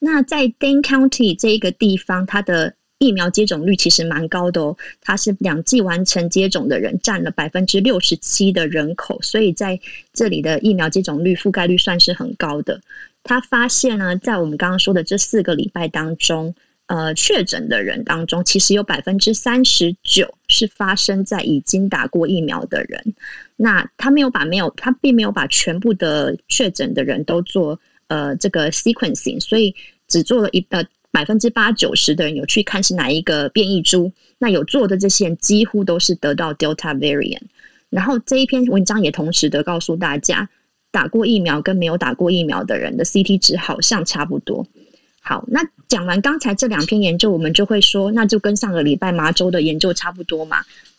[0.00, 9.78] 那在 Dane County 这一个地方，它的疫苗接种率其实蛮高的哦，它是两剂完成接种的人占了百分之六十七的人口，所以在
[10.14, 12.80] 这里的疫苗接种率覆盖率算是很高的。
[13.22, 16.54] 他发现呢，在我们刚刚说的这四个礼拜当中，
[16.86, 23.14] 呃，确诊的人当中，其实有百分之三十九是发生在已经打过疫苗的人。
[23.56, 29.74] 那他没有把没有，他并没有把全部的确诊的人都做呃这个 sequencing，所以
[30.08, 30.82] 只做了一呃。
[31.16, 37.40] 百分之八九十的人有去看是哪一个变异株，那有做的这些人几乎都是得到 Delta variant。
[37.88, 40.50] 然后这一篇文章也同时的告诉大家，
[40.90, 44.66] 打过疫苗跟没有打过疫苗的人的 CT 值好像差不多。
[45.22, 50.58] 好，那讲完刚才这两篇研究，我们就会说，那就跟上个礼拜麻州的研究差不多嘛。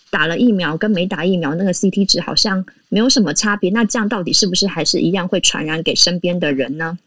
[0.10, 6.98] 打了疫苗跟没打疫苗那个 CT 值好像没有什么差别，那这样到底是不是还是一样会传染给身边的人呢？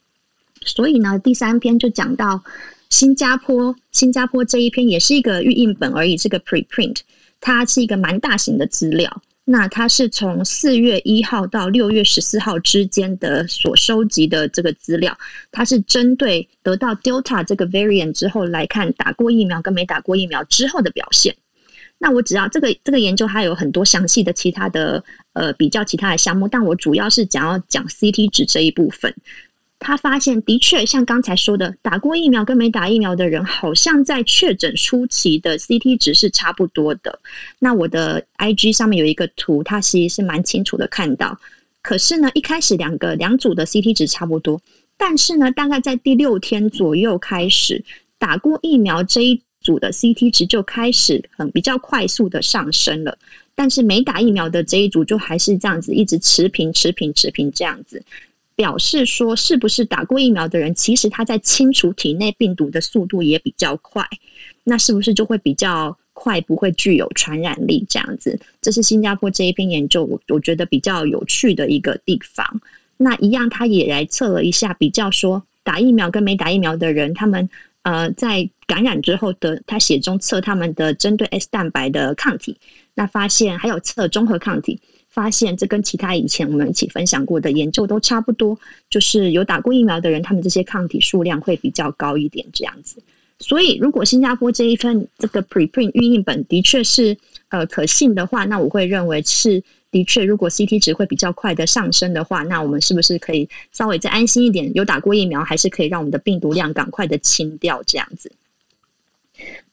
[0.65, 2.45] 所以呢，第三篇就讲到。
[2.91, 6.99] 新加坡，新加坡这一篇也是一个预印本而已，是个 preprint，
[7.41, 9.23] 它是一个蛮大型的资料。
[9.45, 15.17] 那它是从四月一号到六月十四号之间的所收集的这个资料，
[15.51, 21.35] 它是针对得到 Delta 这个 variant 之后来看打过疫苗跟没打过疫苗之后的表现。
[21.99, 29.15] 那我只要这个这个研究还有很多详细的其他的呃比较其他的项目，但我主要是讲要讲 CT 值这一部分。
[29.81, 37.19] 他发现，的确像刚才说的，打过疫苗跟没打疫苗的人，好像在确诊初期的 CT 值是差不多的。
[37.59, 41.41] 那我的 IG 上面有一个图，它其实是蛮清楚的看到。
[41.81, 44.61] 可是呢，一开始两个两组的 CT 值差不多，
[44.99, 47.83] 但是呢，大概在第六天左右开始，
[48.19, 53.17] 打过疫苗这一组的 CT 值就开始很比较快速的上升了，
[53.55, 58.03] 但是没打疫苗的这一组就还是这样子，一直持平、持平、持平这样子。
[58.61, 64.07] 表示说，是不是打过疫苗的人，其实他在清除体内病毒的速度也比较快，
[64.65, 67.87] 那是不是就会比较快，不会具有传染力？
[67.89, 72.61] 这样子，这是新加坡这一篇研究，我我觉得比较有趣的一个地方。
[72.99, 77.49] 那一样，他也来测了一下，比较说打疫苗跟没打疫苗的人，他们
[77.81, 82.59] 呃在感染之后的，他血中测他们的针对 S 蛋白的抗体，
[82.93, 84.81] 那发现还有测中和抗体。
[85.11, 88.59] 发现这跟其他以前我们一起分享过的研究都差不多，
[88.89, 93.03] 就是有打过疫苗的人，他们这些抗体数量会比较高一点，这样子。
[93.39, 97.17] 所以，如果新加坡这一份这个 preprint 预印本的确是
[97.49, 104.71] 呃可信的话，那我会认为是的确，如果 CT 值会比较快的上升的话，那我们是不是可以稍微再安心一点？
[104.75, 108.31] 有打过疫苗，还是可以让我们的病毒量赶快的清掉，这样子。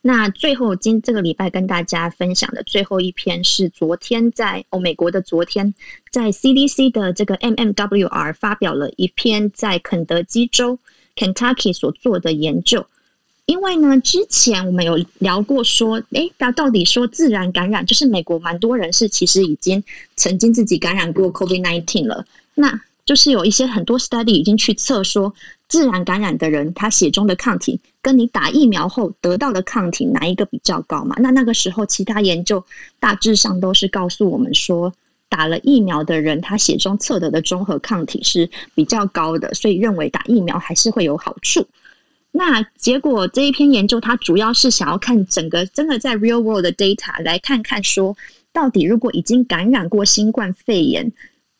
[0.01, 5.73] 那最后今这个礼拜跟大家分享的最后一篇是昨天在哦美国的昨天
[6.11, 10.79] 在 CDC 的这个 MMWR 发表了一篇在肯德基州
[11.15, 12.85] Kentucky 所做的研究。
[13.45, 19.81] 因为呢，之前我们有聊过说，诶，那到底说自然感染，就是美国蛮多人是其实已经
[20.17, 25.33] 曾经自己感染过 COVID-19 了，那就是有一些很多 study 已经去测说。
[25.69, 31.13] 自然感染的人，他血中的抗体跟你打疫苗后得到的抗体哪一个比较高嘛？
[31.19, 32.63] 那那个时候，其他研究
[33.01, 34.93] 大致上都是告诉我们说，
[35.27, 41.67] 打了疫苗的人，他血中测得的中和抗体是比较高的，所以认为打疫苗还是会有好处。
[42.31, 48.15] 那结果这一篇研究，它主要是想要看整个真的在 real world 的 data 来看看说，
[48.53, 51.11] 到底如果已经感染过新冠肺炎，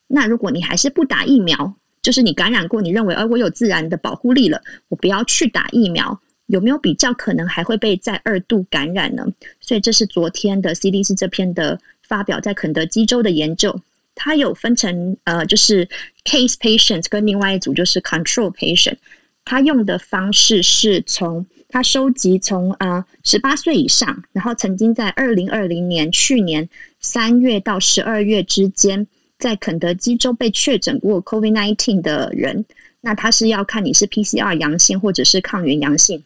[0.08, 1.76] 那如果你还是不打疫苗。
[2.04, 9.26] 就是你感染过，你认为，而我有自然的保护力了，我不要去打疫苗，有没有比较可能还会被再二度感染呢？
[9.60, 13.82] 所以这是昨天的 CDC 这篇的发表在肯德基州的研究，
[14.16, 15.86] 它有分成呃，就是
[16.24, 18.96] case patient 跟另外一组就是 control patient，
[19.44, 26.70] 它用的方式是从它收集从呃十八岁以上，然后曾经在二零二零年去年
[27.02, 29.08] 三月到十二月之间。
[29.40, 32.66] 在肯德基州被确诊过 COVID-19 的人，
[33.02, 36.24] 那他是要看你是 PCR 阳性或者是抗原阳性。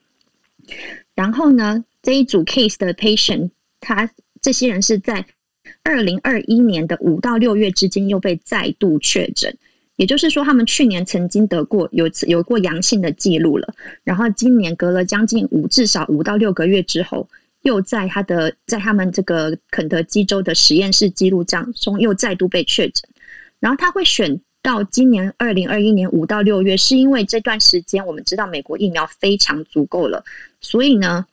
[1.13, 3.49] 然后呢，这一组 case 的 patient，
[3.79, 4.09] 他
[4.41, 5.25] 这些人是在
[5.83, 9.55] 二零二一年的五到六月之间又被再度确诊，
[9.97, 17.27] 也就是说，他们去年曾经得过有有过阳性的记录了，然后今年隔了将近五至少五到六个月之后。
[17.61, 23.09] 又在他的在他们这个肯德基州的实验室记录这样中又再度被确诊，
[23.59, 30.23] 然后他会选到今年二零二一年五到六月，是因为这段时间我们知道美国疫苗非常足够了，
[30.59, 31.25] 所以呢，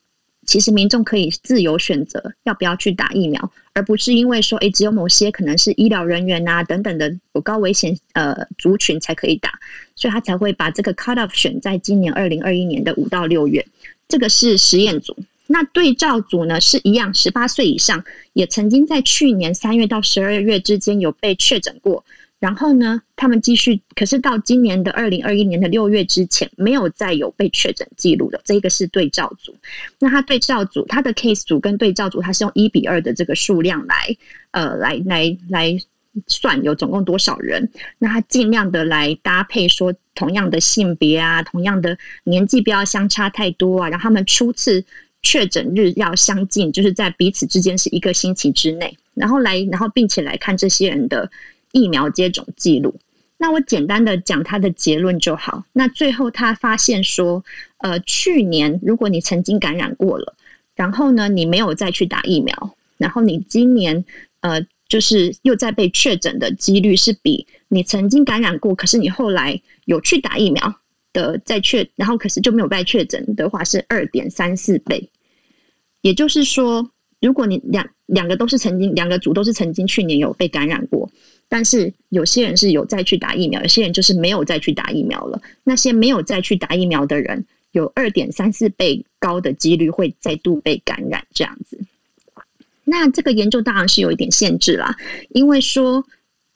[0.46, 9.50] 其实民众可以自由选择要不要去打疫苗，而不是因为说，诶，只有某些可能是医疗人员啊等等的有高危险呃族群才可以打，
[9.94, 13.66] 所以他才会把这个 cut off 选在今年二零二一年的五到六月。
[14.08, 15.14] 这个是实验组，
[15.50, 22.04] 那对照组呢是一样，十八岁以上，也曾经在去年三月到十二月之间有被确诊过。
[22.38, 28.40] 然后呢，他们继续，可是到今年的二零二一年的六月之前，没有再有被确诊记录的。
[28.44, 29.56] 这个是对照组。
[29.98, 34.16] 那他对照组，他的 case 组跟对照组，他是用一比二的这个数量来，
[34.52, 35.76] 呃，来来来
[36.28, 37.68] 算有总共多少人。
[37.98, 44.84] 那他尽量的来搭配说，同样的性别啊，同样的年纪不要相差太多啊，然后他们初次
[45.22, 51.30] 确诊日要相近，就是在彼此之间是一个星期之内，然后来，然后并且来看这些人的。
[51.72, 52.94] 疫苗接种记录，
[53.36, 55.64] 那我简单的讲他的结论就好。
[55.74, 57.44] 那最后他发现说，
[57.76, 60.34] 呃，去年如果你曾经感染过了，
[60.74, 64.02] 然后呢，你没有再去打疫苗，然后你今年
[64.40, 70.74] 呃，就是又再被确诊的几率是比你曾经感染过，可是你后来有去打疫苗
[71.18, 75.10] 的再确，然后可是就没有被确诊的话是二点三四倍，
[76.02, 76.90] 也就是说，
[77.20, 81.10] 如果你两两个都是曾经两个组都是曾经去年有被感染过。
[81.50, 85.40] 但是有些人是有再去打疫苗，有些人就是没有再去打疫苗了。
[85.64, 91.80] 那些没有再去打疫苗的人，有二点三四倍高的几率会再度被感染，这样子。
[92.84, 94.96] 那这个研究当然是有一点限制啦，
[95.30, 96.04] 因为说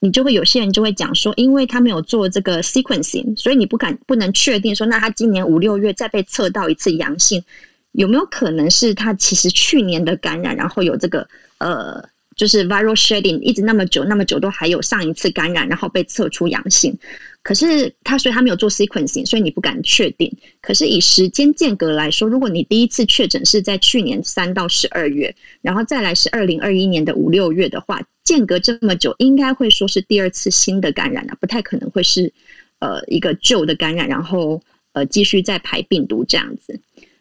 [0.02, 7.44] 你就会有些人就会讲说，因为他没有做这个 sequencing，所以你不敢不能确定说，那他今年五六月再被测到一次阳性，
[7.92, 11.28] 有没有可能是他其实去年的感染，然后有这个
[11.58, 12.04] 呃。
[12.42, 16.92] 就是 viral shedding 一直那么久那么久都还有上一次感染，然后被测出阳性，
[17.40, 20.28] 可是他所以他没有做 sequencing，所以你不敢确定。
[20.60, 32.32] 可是以时间间隔来说，如果你第一次确诊是在去年三到十二月，然后再来是二零二一年的五六月的话，间隔这么久，应该会说是第二次新的感染啊，不太可能会是
[32.80, 34.60] 呃一个旧的感染，然后
[34.94, 36.80] 呃继续再排病毒这样子。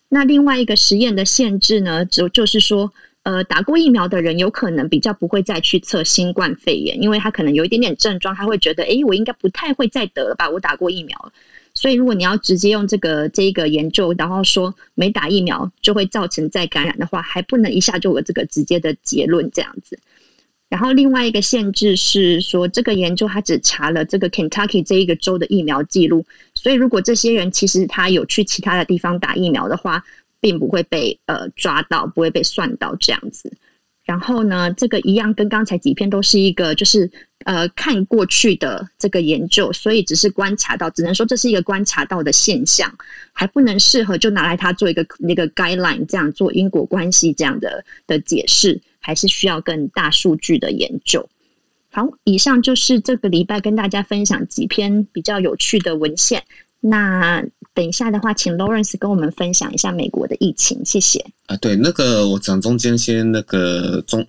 [0.09, 2.91] 那另外一个实验的限制呢，就就是说。
[3.23, 10.49] 呃，打过疫苗的人有可能比较不会再去测新冠肺炎，因为他可能有一点点症状，他会觉得，诶，我应该不太会再得了吧？
[10.49, 11.31] 我打过疫苗了。
[11.75, 19.99] 所以如果你要直接用这个这一个研究，然后说没打疫苗就会造成再感染的话，还不能一下就有这个直接的结论这样子。
[20.67, 30.03] 然后另外一个限制是说，这个研究他只查了这个 Kentucky 这一个州的疫苗记录，所以如果这些人其实他有去其他的地方打疫苗的话。
[30.41, 33.55] 并不会被呃抓到，不会被算到这样子。
[34.03, 37.09] 然后呢，这个一样跟刚才几篇都是一个就是
[37.45, 42.93] 呃看过去的这个研究，所以只是观察到，只能说这是一个观察到的现象，
[43.31, 51.29] 还不能适合就拿来它做一个那个 guideline 这样做因果关系这样的的解释，还是需要更大数据的研究。
[51.91, 56.43] 好，以上就是这个礼拜跟大家分享几篇比较有趣的文献。
[56.79, 61.25] 那等一下的话，请 Lawrence 跟我们分享一下美国的疫情，谢谢。
[61.45, 64.27] 啊，对，那个我讲中间先那个中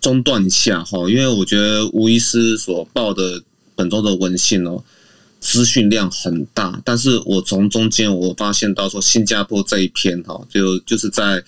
[0.00, 3.40] 中断一下哈，因为我觉得吴医师所报的
[3.76, 4.82] 本周的文献哦，
[5.38, 11.40] 资讯量很大，但是我从中间我发现到说新加坡这一篇哈，就就是在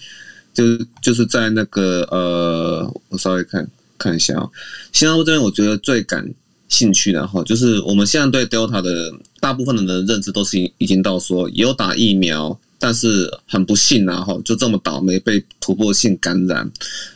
[0.54, 0.62] 就
[1.02, 3.68] 就是在那个呃，我稍微看
[3.98, 4.48] 看一下啊，
[4.92, 6.24] 新加坡这边我觉得最感
[6.72, 16.72] 兴趣的哈，就是我们现在对 Delta 的大部分人的认知都是已经到说有打疫苗，但是很不幸啊后，就这么倒霉被突破性感染。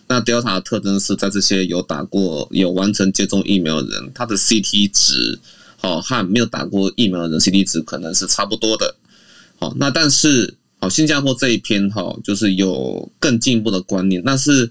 [0.07, 5.39] 那 Delta 的特征是在这些有打过、有完成接种疫苗的人，他的 CT 值
[5.79, 8.95] 好和没有打过疫苗的人 CT 值可能是差不多的。
[9.59, 14.71] 好，那但是好，新加坡这一篇哈，就是有更进一步的观念，那是。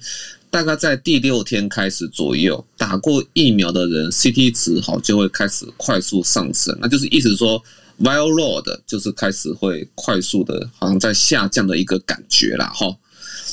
[0.56, 7.62] 大概在第六天开始左右，打过疫苗的人 CT 值好就会开始快速上升，那就是意思说
[8.00, 12.72] viral load 就是开始会快速的，好像在下降的一个感觉啦。
[12.74, 12.88] 哈。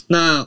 [0.07, 0.47] 那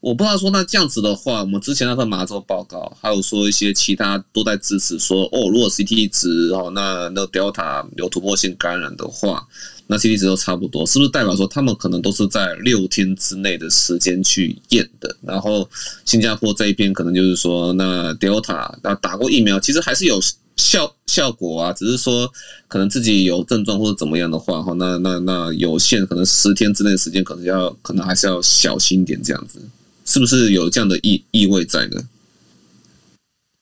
[0.00, 9.48] 我不知道说，那这样子的话，我们之前那份麻州报告，还有说一些其他都在支持说，哦，如果 CT 值哦，那那 Delta 有突破性感染的话。
[9.88, 15.16] 那 CT 值都差不多，是不是代表说他们可能都是在六天之内的时间去验的？
[15.22, 15.68] 然后
[16.04, 20.20] 新加坡这一边可能就是说，那 Delta 那打过疫苗，其实还是有
[20.56, 22.28] 效效果啊，只是说
[22.66, 29.60] 可能自己有症状或者怎么样的话，哈，那那那有限，可能十天之内的时间，可能要可能还是要小心一点，这样子，
[30.04, 32.02] 是不是有这样的意意味在呢？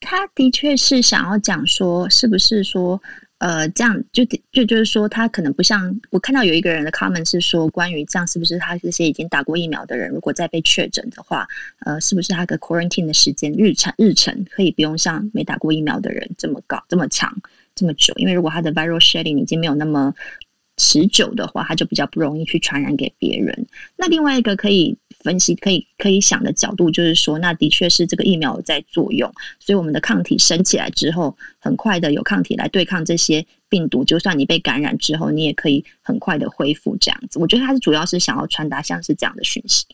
[0.01, 2.99] 他的确是想要讲说，是不是说？
[3.39, 11.47] 呃，这样就就就是说，他可能不像我看到有一个人的 comment 是说，关于这样是不是他这些已经打过疫苗的人，如果再被确诊的话，
[11.81, 17.37] 呃，是不是他的 quarantine 的时间日程日程可以不用像没打过疫苗的人这么高、这么长、
[17.75, 18.15] 这么久？
[18.17, 20.15] 因为如果他的 viral shedding 已经没有那么
[20.77, 23.67] 持久的话，他就比较不容易去传染给别人。
[23.97, 24.97] 那另外一个可以。
[25.25, 37.39] 分析可以可以想的角度就是说，那的确是这个疫苗在作用，所以我们的抗体升起来之后，很快的有抗体来对抗这些病毒，就算你被感染之后，你也可以很快的恢复这样子。
[37.39, 39.87] 我觉得他是主要是想要传达像是这样的讯息。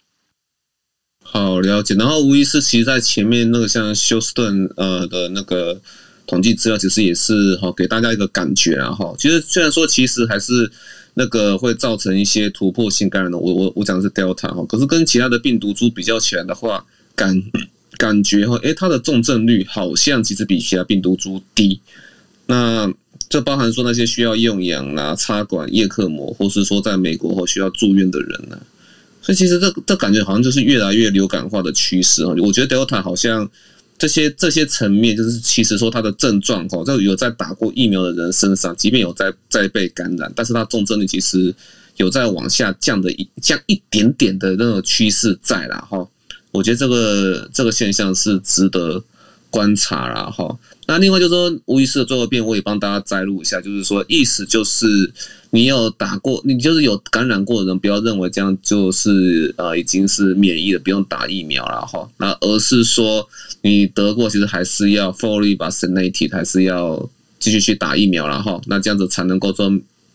[1.22, 5.80] 好了解，然后吴医师其实在前面那个像休斯顿呃的那个
[6.26, 9.14] 统计资料，其实也是哈给大家一个感觉啊哈。
[9.16, 10.72] 其实虽然说其实还是。
[11.20, 16.82] 那个会造成一些突破性感染的，我我我讲的是 Delta 哈，可是跟其他的病毒株比较起来的话，
[17.14, 17.42] 感
[17.98, 21.78] 感觉哈，诶，它的重症率好像其实比其他病毒株低。
[22.46, 22.90] 那
[23.28, 28.58] 这包含说那些需要用氧啊、插管、叶克膜，或是说在美国或需要住院的人呢，
[29.20, 32.34] 所以其实这这感觉好像就是越来越流感化的趋势哈。
[32.38, 33.50] 我觉得 Delta 好像。
[34.00, 41.54] 这些这些层面，就是其实说他的症状哈，就有在打过疫苗的人身上，即便有在在被感染，但是他重症率其实
[41.96, 46.08] 有在往下降的一降一点点的那种趋势在了哈。
[46.50, 49.04] 我觉得这个这个现象是值得
[49.50, 50.58] 观察了哈。
[50.90, 55.12] 那另外就是说，吴医师的最后一遍我也帮大家摘录一下，就是说意思就是。
[55.52, 62.08] 你有打过，你就是有感染过的人，不要认为这样就是呃已经是免疫了，不用打疫苗了哈。
[62.18, 63.28] 那而是说
[63.62, 67.10] 你得过，其实还是要 fully vaccinated，还是要
[67.40, 68.60] 继续去打疫苗了哈。
[68.66, 69.68] 那这样子才能够说。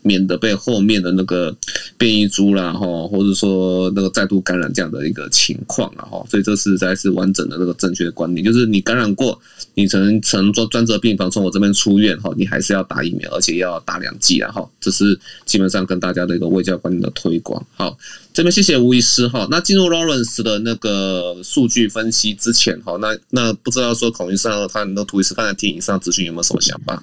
[0.06, 1.54] 免得被后面的那个
[1.98, 9.38] 变异株啦，哈，或者说那个再度感染这样的一个情况了，哈，所以这实在是完整的那个正确的观念，就是你感染过，
[9.74, 17.66] 你曾曾做专责病房从我这边出院，哈，你还是要打疫苗，而且要打两剂啊，哈，这是基本上跟大家的一个卫教观念的推广。
[17.76, 17.98] 好，
[18.32, 19.48] 这边谢谢吴医师哈。
[19.50, 27.02] 那进入 Lawrence 的那个数据分析之前，哈，那那不知道说孔医生他那涂医师刚才听以上资讯有没有什么想法？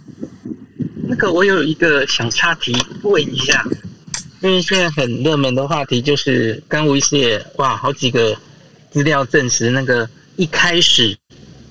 [1.12, 3.62] 那个我有一个小插题问一下，
[4.40, 8.34] 因为现在很热门的话题就是，刚吴医师也哇，好几个
[8.90, 11.14] 资料证实，那个一开始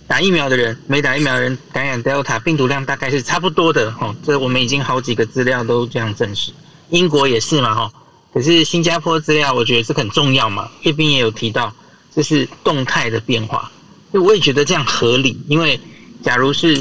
[0.08, 6.52] 打疫苗的人，没打疫苗的人感染 Delta 病毒量大概是差不多的哈，这我们已经好几个资料都这样证实，
[6.92, 7.92] 英国也是嘛哈，
[8.32, 11.76] 可是新加坡资料我觉得是很重要嘛，叶斌也有提到，
[12.14, 13.72] 这是动态的变化，
[14.14, 15.80] 就我也觉得这样合理，因为
[16.22, 16.80] 假如是。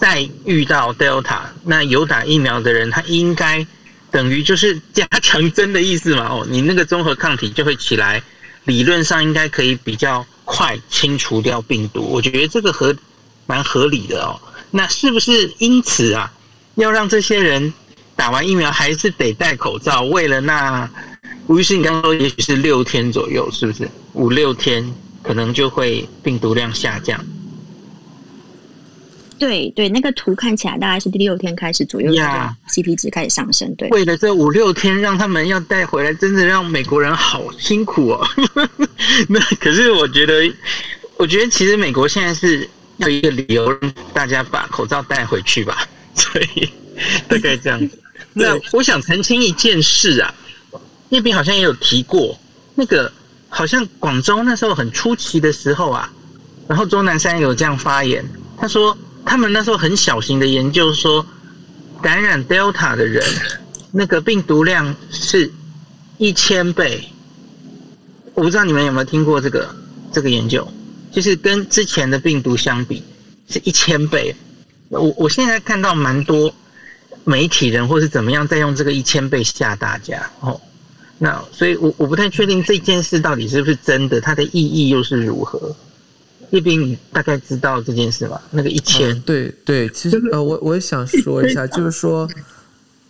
[0.00, 3.66] 再遇到 Delta，那有打疫苗的人，他应该
[4.10, 6.26] 等于就是加强针的意思嘛？
[6.30, 8.22] 哦，你那个综合抗体就会起来，
[8.64, 12.00] 理论上应该可以比较快清除掉病毒。
[12.02, 12.96] 我觉得这个合
[13.46, 14.40] 蛮合理的哦。
[14.70, 16.32] 那是不是因此啊，
[16.76, 17.72] 要让这些人
[18.16, 20.02] 打完疫苗还是得戴口罩？
[20.02, 20.88] 为了那
[21.46, 27.22] 吴医师，你刚刚说也许是六天左右，是不是五六天可能就会病毒量下降？
[29.40, 32.12] 对对，那个图看起来大概是第六天开始左右
[32.68, 33.74] ，CP 值开始上升。
[33.74, 38.28] 对，为了这五六天让他们要带回来，真的让美国人好辛苦哦。
[39.30, 40.54] 那可是我觉得，
[41.16, 42.68] 我觉得其实美国现在是
[42.98, 46.68] 要一个理由让大家把口罩带回去吧， 所以
[47.26, 47.98] 大概这样子。
[48.34, 50.34] 那我想澄清一件事啊，
[51.08, 52.38] 那边好像也有提过，
[52.74, 53.10] 那个
[53.48, 56.12] 好像广州那时候很出奇的时候啊，
[56.68, 58.22] 然后钟南山有这样发言，
[58.58, 58.94] 他说。
[59.24, 61.24] 他们那时候很小型的研究说，
[62.02, 63.24] 感染 Delta 的人，
[63.92, 65.52] 那个病毒量是
[66.18, 67.08] 一千倍。
[68.34, 69.74] 我不知道你们有没有听过这个
[70.12, 70.66] 这个研究，
[71.12, 73.02] 就是跟之前的病毒相比
[73.48, 74.34] 是一千倍。
[74.88, 76.52] 我我现在看到蛮多
[77.24, 80.60] 媒体人或是怎么样在用这个一千倍吓大家哦。
[81.18, 85.76] 那所以我我不太确定这件事到底是不是真的，它的意义又是如何。
[86.50, 88.40] 叶斌，你大概知道这件事吧？
[88.50, 92.28] 那个一千、嗯，对对，其实呃，我我也想说一下，就是说，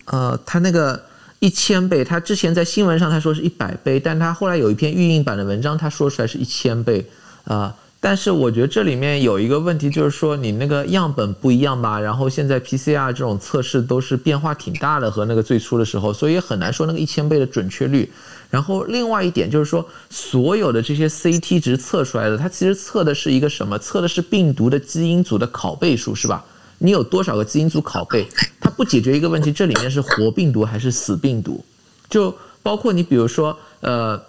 [0.06, 1.02] 呃，他那个
[1.38, 7.04] 一千倍，他之前在新闻上他说是一百倍，但他后来有一篇预印版的文章，他说出来是一千倍
[7.44, 7.56] 啊。
[7.56, 18.10] 呃但是我觉得这里面有一个问题，就是说你那个样本不一样吧，然后现在 PCR 这种测试都是变化挺大的，和那个最初的时候，所以很难说那个一千倍的准确率。
[18.50, 23.78] 然后另外一点就是说，所有的这些 CT 值测出来的，它其实测的是一个什么？
[23.78, 26.44] 测的是病毒的基因组的拷贝数，是吧？
[26.78, 28.26] 你有多少个基因组拷贝？
[28.60, 31.64] 它不解决一个问题，这里面是活病毒还是死病毒？
[32.08, 34.20] 就包括你比如说，呃，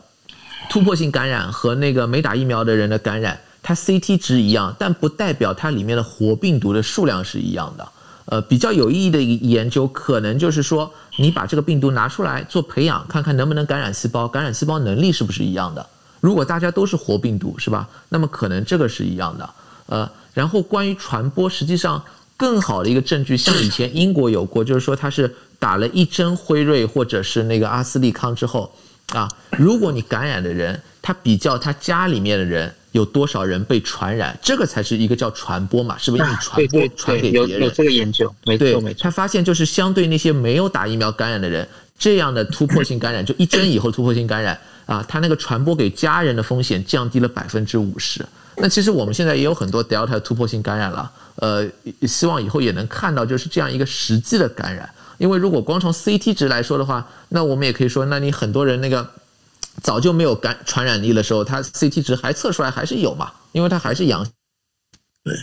[0.69, 3.39] 突破性感染和那个没打疫苗的人的感染。
[3.63, 7.87] 它 CT 值一样，但不代表它里面的活病毒的数量是一样的。
[8.31, 15.85] 呃，比较有意义的一研究，可能就是说，你把这个病毒拿出来做培养，看看能不能感染细胞，感染细胞能力是不是一样的。
[16.21, 17.89] 如果大家都是活病毒，是吧？
[18.07, 19.49] 那么可能这个是一样的。
[19.87, 22.01] 呃，然后关于传播，实际上
[22.37, 28.73] 更好的一个证据，像以前英国有过，就是说他是打了一针辉瑞或者是那个阿斯利康之后，
[29.09, 29.27] 啊，
[29.57, 32.73] 如果你感染的人，他比较他家里面的人。
[32.91, 34.37] 有多少人被传染？
[34.41, 35.97] 这个才是一个叫传播嘛？
[35.97, 36.23] 是不是？
[36.23, 37.49] 你传播传给别人？
[37.49, 38.99] 有有这个研究，没错没错。
[39.03, 41.67] 他发现就是相对那些没有打疫苗感染的人，
[41.97, 48.25] 这样的突破性感染，就一针以后突破性感染啊，他那个传播给家人的风险降低了百分之五十。
[48.57, 51.65] 那其实我们现在也有很多 Delta 突破性感染了，呃，
[52.05, 54.89] 希望以后也能看到就是这样一个实际的感染。
[55.17, 59.09] 因为如果光从 CT 值来说的话，那我们也可以说，那你很多人那个。
[59.81, 63.31] 早就没有感传染力的时候，他 CT 值还测出来还是有嘛？
[63.51, 64.25] 因为他还是阳。
[65.23, 65.35] 对。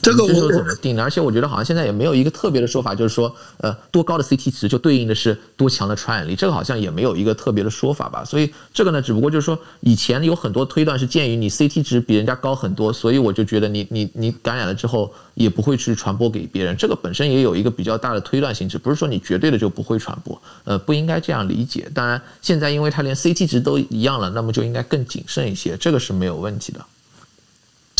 [0.00, 1.02] 这个我怎么定的？
[1.02, 8.24] 而且我觉得好像现在也没有一个特别的说法，就是说，呃，多高的 CT 值就对应的是多强的传染力，这个好像也没有一个特别的说法吧。
[8.24, 16.76] 所以这个呢，只不过就是说，以前有很多推断是鉴于你 CT 值比人家高很多，所以我就觉得你你你感染了之后也不会去传播给别人。
[16.76, 21.90] 这个本身也有一个比较大的推断性质，不是说你绝对的就不会传播，呃，不应该这样理解。
[21.94, 26.84] 当然，现在因为它连 CT 值都一样了，那么就应该更谨慎一些，这个是没有问题的。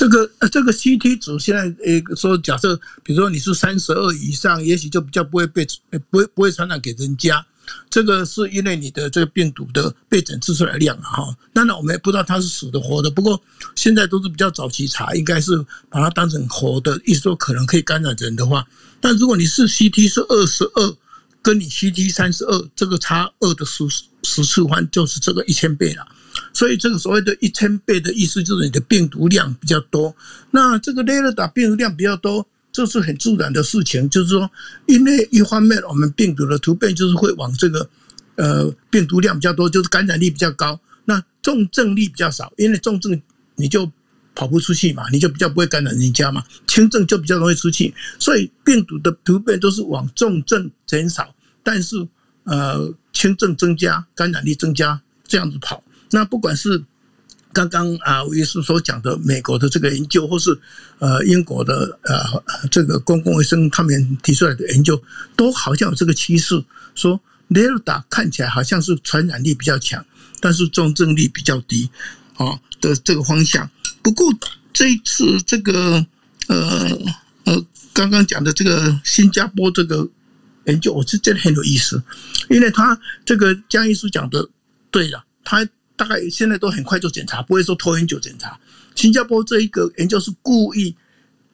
[0.03, 2.74] 这个呃，这个 CT 值现在呃说，假设
[3.05, 5.64] 比如说你是三十二以上，也许就比较不会被
[6.11, 7.46] 不会不会传染给人家。
[7.88, 11.36] 这个是因为你的这个病毒的被诊治出来量啊哈。
[11.53, 13.40] 当然我们也不知道它是死的活的，不过
[13.76, 15.57] 现在都是比较早期查，应该是
[15.88, 18.66] 把它当成活的，意思说可能可以感染人的话。
[19.00, 20.96] 但如果你是 CT 是二十二，
[21.40, 23.84] 跟你 CT 三十二，这个差二的十
[24.24, 26.05] 十次方就是这个一千倍了。
[26.52, 30.14] 所以这个所谓的一千倍的意思，就是你的病毒量比较多。
[30.50, 34.08] 那这个 Delta 病毒量比较多，这是很自然的事情。
[34.08, 34.50] 就是说，
[34.86, 37.88] 因为一方面我们病毒的突变就是会往这个
[38.36, 40.80] 呃病毒量比较多，就是感染力比较高。
[41.04, 43.20] 那重症率比较少，因为重症
[43.56, 43.90] 你就
[44.34, 46.44] 跑不出去嘛，你就比较不会感染人家嘛。
[46.66, 47.92] 轻症就比较容易出去。
[48.18, 51.96] 所以病毒的突变都是往重症减少，但是
[52.44, 55.82] 呃轻症增加，感染力增加，这样子跑。
[56.12, 56.84] 那不管是
[57.54, 60.58] 刚刚啊，吴医师所讲的美国的这个研究，或是
[60.98, 65.02] 呃英国的呃这个公共卫生他们提出来的研究，
[65.36, 70.02] 都好像有这个趋势，说 Delta 看起来好像是传染力比较强，
[70.40, 71.90] 但是重症率比较低，
[72.36, 73.68] 啊的这个方向。
[74.02, 74.26] 不过
[74.72, 76.06] 这一次这个
[76.48, 76.88] 呃
[77.44, 80.08] 呃刚刚讲的这个新加坡这个
[80.64, 82.02] 研究，我是觉得很有意思，
[82.48, 84.48] 因为他这个江医师讲的
[84.90, 85.68] 对了，他。
[85.97, 88.59] 大概现在都很快做检查，不会说拖很久检查。
[88.95, 90.95] 新加坡这一个研究是故意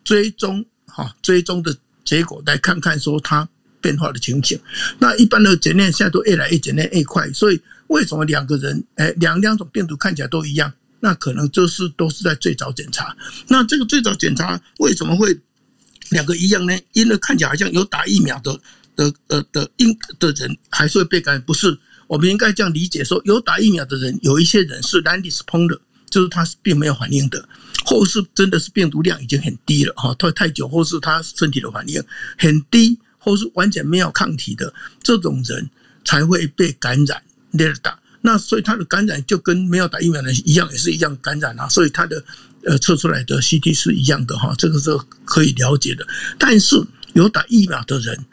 [0.02, 3.48] 追踪哈，追踪的结果来看看说它
[3.80, 4.58] 变化的情形。
[4.98, 10.72] 那一般的检验现在都越来越检验越快，所以为什么两个人哎两两种病毒看起来都一样？
[11.00, 13.16] 那可能就是都是在最早检查。
[13.46, 15.38] 那这个最早检查为什么会
[16.10, 16.76] 两个一样呢？
[16.92, 18.58] 因为看起来好像有打疫苗的
[18.96, 21.78] 的呃的因的人还是会被感染，不是？
[22.08, 25.78] 我们应该这样理解：说有打疫苗的人，有一些人是 non-responder，
[26.10, 27.48] 就是他是并没有反应的，
[27.84, 32.02] 或是真的是病毒量已经很低了哈，拖太久，或是他身体的反应
[32.38, 35.70] 很低，或是完全没有抗体的这种人
[36.04, 37.94] 才会被感染 Delta。
[38.20, 41.68] 那所以他的感染就跟没有打疫苗的一样，也是一样感染啊。
[41.68, 42.24] 所以他的
[42.64, 44.90] 呃测出来的 CT 是一样的哈，这个是
[45.24, 46.06] 可以了解的。
[46.38, 46.82] 但是
[47.12, 48.24] 有打疫苗的人，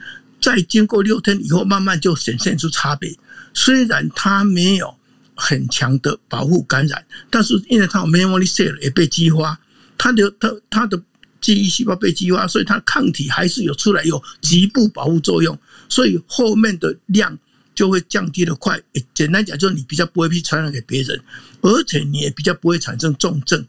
[0.42, 3.16] 在经过六天以后，慢慢就显现出差别。
[3.56, 4.96] 虽然它没有
[5.34, 9.58] 很强的保护感染，但是因为它有 memory cell 也被激发，
[9.98, 11.02] 它的它它的
[11.42, 15.58] 记忆细胞被激发，所以它抗体还是有出来，有局部保护作用，
[15.90, 17.38] 所以后面的量
[17.74, 18.80] 就会降低的快。
[19.14, 21.20] 简单讲，就是你比较不会被传染给别人，
[21.62, 23.66] 而且你也比较不会产生重症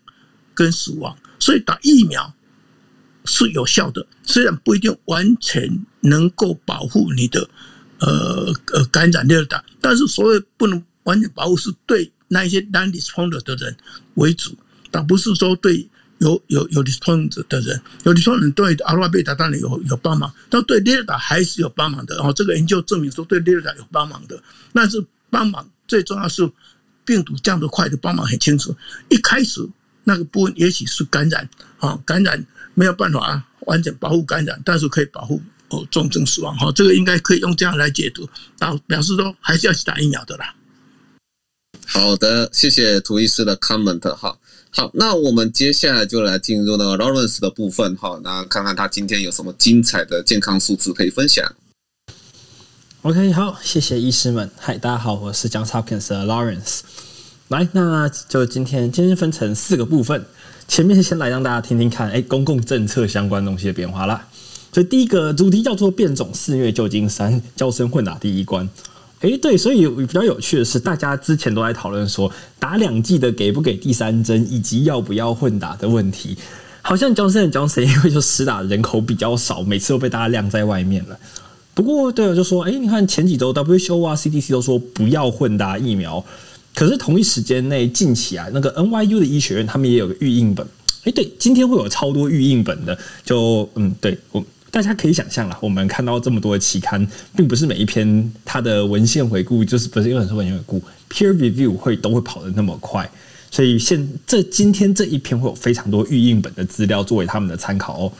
[0.53, 1.17] 跟死亡。
[1.39, 2.35] 所以打疫苗
[3.25, 7.49] 是有效的，虽然不一定完全能够保护你的。
[7.99, 13.77] 呃呃，感染力大，但是所谓不能完全保护，是对那一些 non-responder 的人
[14.15, 14.55] 为主，
[14.91, 15.89] 倒不是说对
[16.19, 22.17] 有有有 responder 的人，有 responder 对阿拉贝塔当然有有帮忙，但对 Delta 还是有帮忙的。
[22.17, 24.43] 然后这个研究证明说对 Delta 有帮忙的，
[24.73, 26.51] 但是帮忙最重要是
[27.05, 28.75] 病毒降得快的帮忙很清楚。
[29.09, 29.67] 一开始
[30.05, 32.45] 那个部分也许是感染啊，感染
[32.75, 35.41] 没有办法完全保护感染，但是可以保护。
[35.69, 40.55] 哦，重症死亡哈，这个应该可以用这样来解读，然后表示说还是要去打疫苗的啦。
[41.87, 44.39] 好的，谢谢涂医师的 comment 哈。
[44.71, 51.51] 好，那我们接下来就来进入那个 Lawrence 的部分哈，那看看他今天有什么精彩的健康数字可以分享。
[53.03, 54.51] OK，好，谢谢医师们。
[54.59, 56.81] 嗨，大家好，我是 Johns Hopkins 的 Lawrence。
[57.49, 60.27] 来，那就今天今天分成四个部分，
[60.67, 64.29] 前面先来让大家听听看，哎，公共政策相关东西的变化啦。
[64.77, 68.69] 所以第一个主题叫做变种肆虐旧金山，娇生混打第一关。
[69.21, 76.37] 哎，对，所以比较有趣的是，大家之前都在讨论说打两剂的给不给第三针，以及要不要混打的问题。
[76.83, 81.19] 好像 Johnson & Johnson 因为就实打人口比较少，每次都被大家晾在外面了。
[81.73, 86.23] 不过，对啊，就说，哎，你看前几周 WHO 啊、CDC 都说不要混打疫苗，
[86.75, 90.67] 可是同一时间内，近期啊，那个 NYU 的医学院他们也有个预印本。
[91.05, 94.45] 哎，对，今天会有超多预印本的，就嗯，对我。
[94.77, 103.11] 大家可以想象了，我们看到这么多的期刊，并不是每一篇它的文献回顾，就是不是因为很多文献回顾，peer review 会都会跑得那么快，
[103.51, 108.13] 所以现这今天这一篇会有非常多预印本的资料作为他们的参考哦。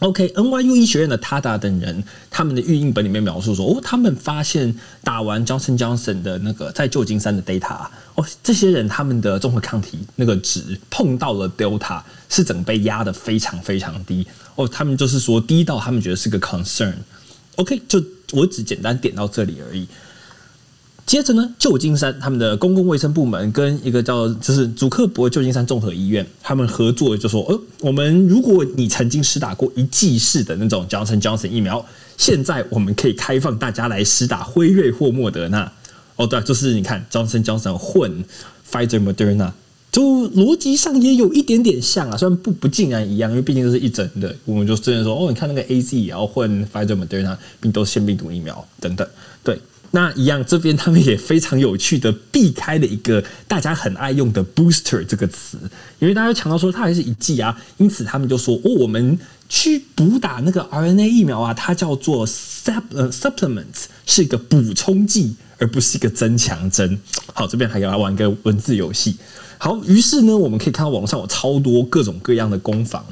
[0.00, 4.74] OK，NYU、医学院的 Tada 等人，他们的预印本里面描述说，哦，他们发现
[5.04, 16.94] 打完 Johnson Johnson 的那个在旧金山的 data，哦，这些人他们的综合抗体那个值碰到了 Delta，是整被压得非常非常低，哦，他们就是说低到他们觉得是个 concern。
[17.56, 19.86] OK，就我只简单点到这里而已。
[21.10, 31.84] 接着呢，旧金山他们的公共卫生部门跟一个叫就是祖克伯旧金山综合医院，他们合作就说，呃，我们如果你曾经施打过一剂式的那种 Johnson Johnson 疫苗，
[32.16, 35.72] 现在我们可以开放大家来施打辉瑞或莫德纳。
[36.14, 38.24] 哦，对，就是你看 Johnson Johnson 混
[38.70, 39.50] Pfizer Moderna，
[39.90, 49.04] 就逻辑上也有一点点像啊，虽然不不尽然一样，因为毕竟都是一整的，我们就之前说，哦，你看那个 AZ 也要混 Pfizer Moderna，并都是腺病毒疫苗等等，
[49.92, 55.58] 那一样，这边他们也非常有趣的避开了一个大家很爱用的 booster 这个词，
[55.98, 59.18] 因为大家强调说它还是一剂啊，因此他们就说哦，我们
[59.48, 67.00] 去补打那个 RNA 疫苗啊，它叫做 sup 呃 supplement 是一个补充剂，而不是一个增强针。
[67.34, 69.16] 好，这边还要来玩一个文字游戏。
[69.58, 73.04] 好，于是呢，我们可以看到网上有超多各种各样的攻防。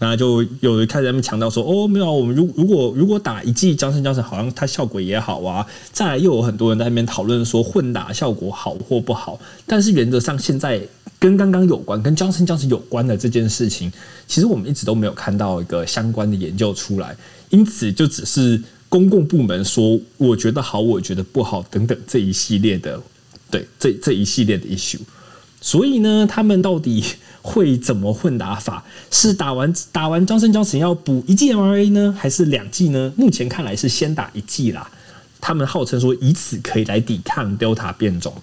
[0.00, 5.66] 那就有人开始在那边强调说，哦，没有，我们如如果如果打一剂 Johnson Johnson，好像它效果也好啊。
[5.92, 9.38] 再来又有很多人在那边讨论说混打效果好或不好。
[9.66, 10.80] 但是原则上现在
[11.18, 13.92] 跟刚刚有关，跟 Johnson Johnson 有关的这件事情，
[14.26, 17.16] 其实我们一直都没有看到一个相关的研究出来，
[17.50, 23.00] 因此就只是公共部门说我觉得好，我觉得不好等等这一系列的，
[23.50, 25.00] 对，这这一系列的 issue。
[25.60, 27.02] 所以呢，他们到底
[27.46, 28.82] 会怎么混打法？
[29.10, 33.12] 是打完打完 Johnson Johnson 要补一剂 MRA 呢，还是两剂呢？
[33.18, 34.90] 目前看来是先打一剂啦。
[35.42, 38.34] 他们号称说以此可以来抵抗 Delta 变种。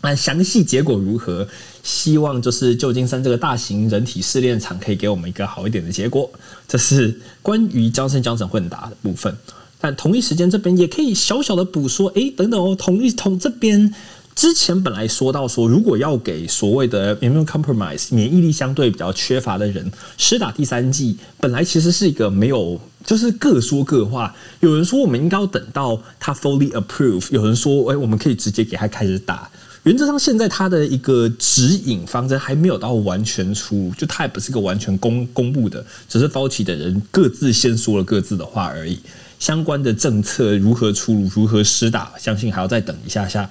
[0.00, 1.46] 那详细结果如何？
[1.82, 6.30] 希望就是旧金山这个大型人体试验场可以给我们一个好一点的结果。
[6.66, 9.36] 这是关于 Johnson Johnson 混打的部分。
[9.82, 13.94] 但同一时间这边也可以小小的补说，哎，等等哦，同一同这边。
[14.40, 24.34] 之前本来说到说，如果要给所谓的 immunocompromised 免疫力相对比较缺乏的人施打第三剂，本来其实是一个没有，就是各说各话。
[24.60, 29.46] 有人说我们应该要等到他 fully approve，有人说，哎，我们可以直接给他开始打。
[29.82, 38.98] 原则上，现在他的一个指引方针还没有到完全出，就他也不是一个完全公公布的，只是早期的人各自先说了各自的话而已。
[39.38, 43.50] 相关的政策如何出炉，如何施打，相信还要再等一下下。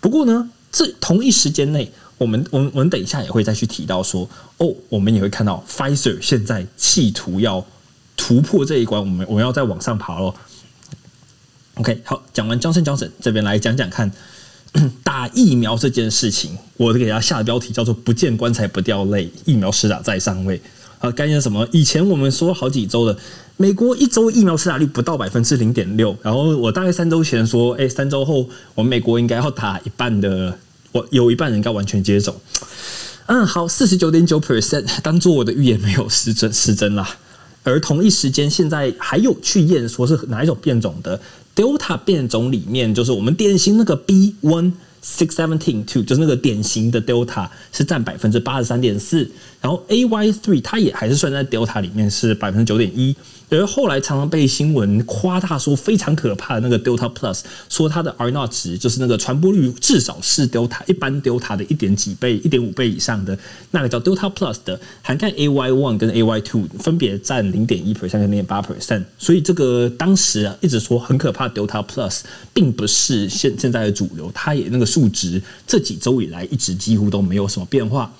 [0.00, 4.28] 不过呢，这同一时间内，我们我们我们等一下也会再去提到说，
[4.58, 7.64] 哦，我们也会看到 Pfizer 现在企图要
[8.16, 10.34] 突破这一关，我们我们要再往上爬喽。
[11.74, 14.10] OK，好，讲完 Johnson Johnson 这边来讲讲看，
[15.04, 20.60] 打疫苗这件事情，我给大家下的标题叫做“不见棺材不掉泪”，疫苗施打在上位。
[21.00, 21.66] 啊，概念什么？
[21.72, 23.16] 以前我们说好几周的。
[23.56, 30.56] 美国一周疫苗施打率不到百分之零点六，然后我大概三周前说，哎，三周后我们美国应该要打一半的，
[30.92, 32.34] 我有一半人应该完全接种。
[33.26, 37.16] 嗯，好，四十九点九 percent，当做我的预言没有失真失真啦。
[37.62, 41.20] 而同一时间，现在还有去验说是哪一种变种的
[41.54, 44.72] Delta 变种里面，就是我们典型那个 B one
[45.02, 49.30] six seventeen two，就是那个典型的 Delta 是占百分之八十三点四，
[49.60, 53.14] 然后 AY three 它也还是算在 Delta 里面是百分之九点一。
[53.50, 63.36] 而后来常常被新闻夸大说非常可怕的那个 Delta Plus，说它的 ARNA 值就是那个传播率至少是 Delta 一般 Delta 的一点几倍、一点五倍以上的
[63.72, 72.20] 那个叫 Delta Plus 的，涵盖 AY one 跟 AY two 分别占零点一 percent 跟零点八 percent，所以这个当时啊一直说很可怕 Delta Plus，
[72.54, 78.12] 并不是现现在的主流，它也那个数值这几周以来一直几乎都没有什么变化。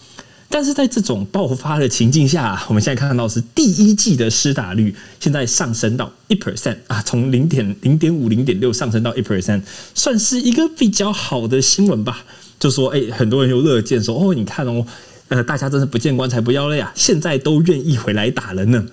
[0.53, 9.63] 但是在这种爆发的情境下，我们现在看到是第一季的施打率现在上升到一 percent 啊，从零点零点五、零点六上升到一 percent，
[9.95, 12.25] 算是一个比较好的新闻吧。
[12.59, 14.85] 就说，哎，很多人又乐见说，哦，你看哦，
[15.29, 18.85] 呃，大家真是不见棺材不掉泪啊，现在都愿意回来打了呢。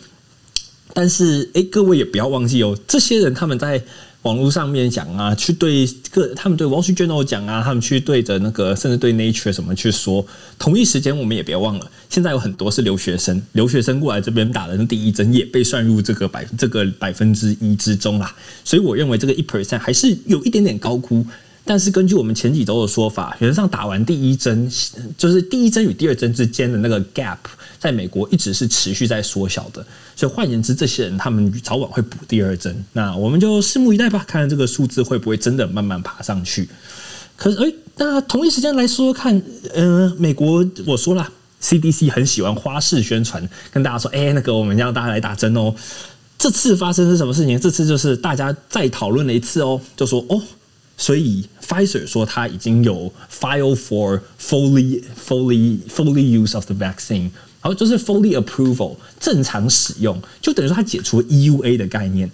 [0.93, 3.83] 但是，哎，各位也不要忘记哦，这些人他们在。
[4.23, 10.25] 网络上面讲啊，去对各他们对 Wall Street Journal 讲啊，他们去对着那个，甚至对 Nature 什么去说。
[10.59, 18.35] 同一时间，我们也别忘了，现在有很多是留学生， 留学生过来这边打的第一针也被算入这个百这个百分之一之中啦。
[18.65, 21.25] 所以我认为这个一 percent 还是有一点点高估。
[21.67, 24.71] 但是根据我们前几周的说法，原则上打完第一针，
[25.17, 27.37] 就是第一针与第二针之间的那个 gap，
[27.77, 29.85] 在美国一直是持续在缩小的。
[30.15, 32.73] 所以换言之，这些人他们早晚会补第二针。
[32.93, 36.69] 那我们就拭目以待吧，看看这个数字会不会真的慢慢爬上去。
[37.35, 39.41] 可是，哎，那同一时间来说说看，
[39.73, 41.29] 呃，美国我说了
[41.61, 45.75] ，CDC 很喜欢花式宣传，跟大家说，哎，那个我们要大家来打针哦。
[46.37, 47.59] 这次发生是什么事情？
[47.59, 50.41] 这次就是大家再讨论了一次哦，就说哦。
[50.99, 57.29] 所以，Pfizer 说它已经有 file for fully fully fully use of the vaccine，
[57.61, 62.31] 然后就是 fully approval 正常使用，就等于说它解除了 EUA 的概念。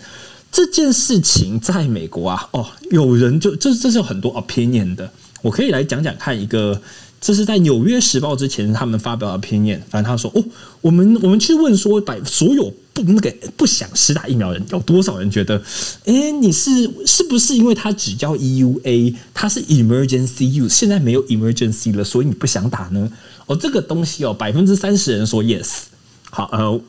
[0.52, 5.12] 这件事情在美国啊，哦，有人就这这是有很多 opinion 的，
[5.42, 6.82] 我可以来讲讲看一个。
[7.24, 9.82] 这是在《纽约时报》之前，他们发表的片面。
[9.90, 10.44] 反正他说：“哦，
[10.82, 15.56] 我们我们去问说，把所有不那个不想施打疫苗人，有多少人觉得，
[16.04, 16.70] 哎，你是
[17.06, 23.10] 是不是因为它只叫 EUA，它是 Emergency Use，现在没有 Emergency 了，所以你不想打呢？
[23.46, 25.84] 哦，这个东西哦，百分之三十人说 Yes。
[26.30, 26.82] 好，呃，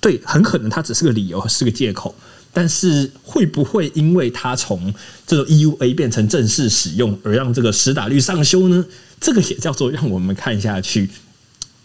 [0.00, 2.14] 对，很可能它只是个理由，是个借口。
[2.52, 4.92] 但是会不会因为它从
[5.24, 8.84] 这个 EUA 变成正式使用，而让这个实打率上修呢？”
[9.20, 11.10] 这个也叫做让我们看下去，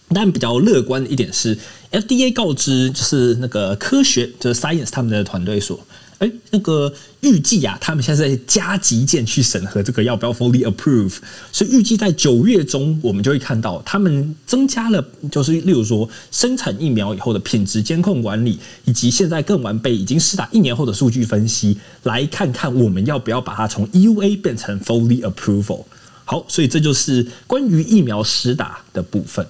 [0.08, 1.58] 但比较乐观的一点是
[1.92, 5.78] ，FDA 告知就是那个科学就是 Science 他们的团队说，
[6.18, 11.16] 哎，那个预计啊，他们现在在加急件去审核这个要不要 Fully Approve，
[11.52, 25.84] 所以预计在九月中我们就会看到他们增加了，就是例如说生产疫苗以后的品质监控管理，以及现在更完备已经施打一年后的数据分析，来看看我们要不要把它从 EUA 变成 Fully Approval。
[26.28, 29.46] 好，所以这就是关于疫苗实打的部分。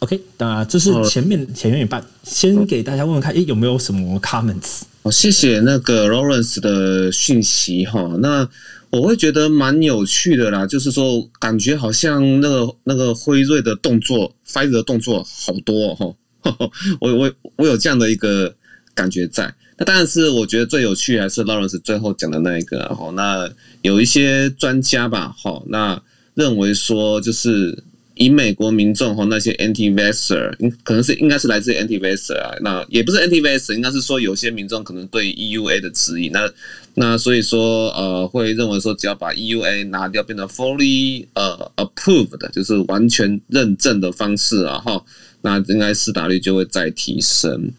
[0.00, 4.80] OK，那这是前面前面一半，先给大家问问看，诶，有没有什么 comments？
[5.02, 8.16] 哦，谢谢那个 Lawrence 的讯息哈。
[8.18, 8.46] 那
[8.90, 16.12] 我会觉得蛮有趣的啦，就是说感觉好像那个那个辉瑞的动作，Pfizer 的动作好多哈。
[17.00, 18.52] 我我我有这样的一个
[18.94, 19.54] 感觉在。
[19.76, 23.10] 那当然是我觉得最有趣还是 Lawrence 最后讲的那一个哈。
[23.16, 23.50] 那
[23.82, 26.00] 有一些专家吧，哈，那
[26.34, 27.76] 认为说就是
[28.14, 30.54] 以美国民众和那些 anti-vaxer，
[30.84, 32.54] 可能是应该是来自 anti-vaxer 啊。
[32.60, 36.28] 那也不是 anti-vaxxer，应该是说有些民众可能对 EUA 的质疑。
[36.28, 36.48] 那
[36.94, 45.04] 那所以说呃会认为说只要把 EUA 拿掉，变成 fully 呃 approved，就是完全认证的方式啊哈，
[45.42, 47.72] 那应该施打率就会再提升。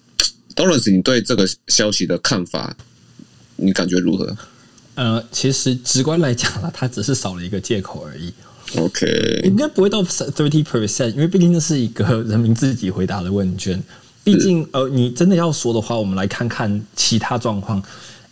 [0.55, 2.75] Lawrence，你对这个消息的看法，
[3.57, 4.35] 你感觉如何？
[4.95, 8.33] 呃，其实直观来讲啦，它只是少了一个借口而已。
[8.77, 13.81] OK，应该不会到 thirty percent，因为毕竟这是一个人民自己回答的问卷。
[14.23, 17.83] 毕竟，呃，你真的要说的话，我们来看看其他状况。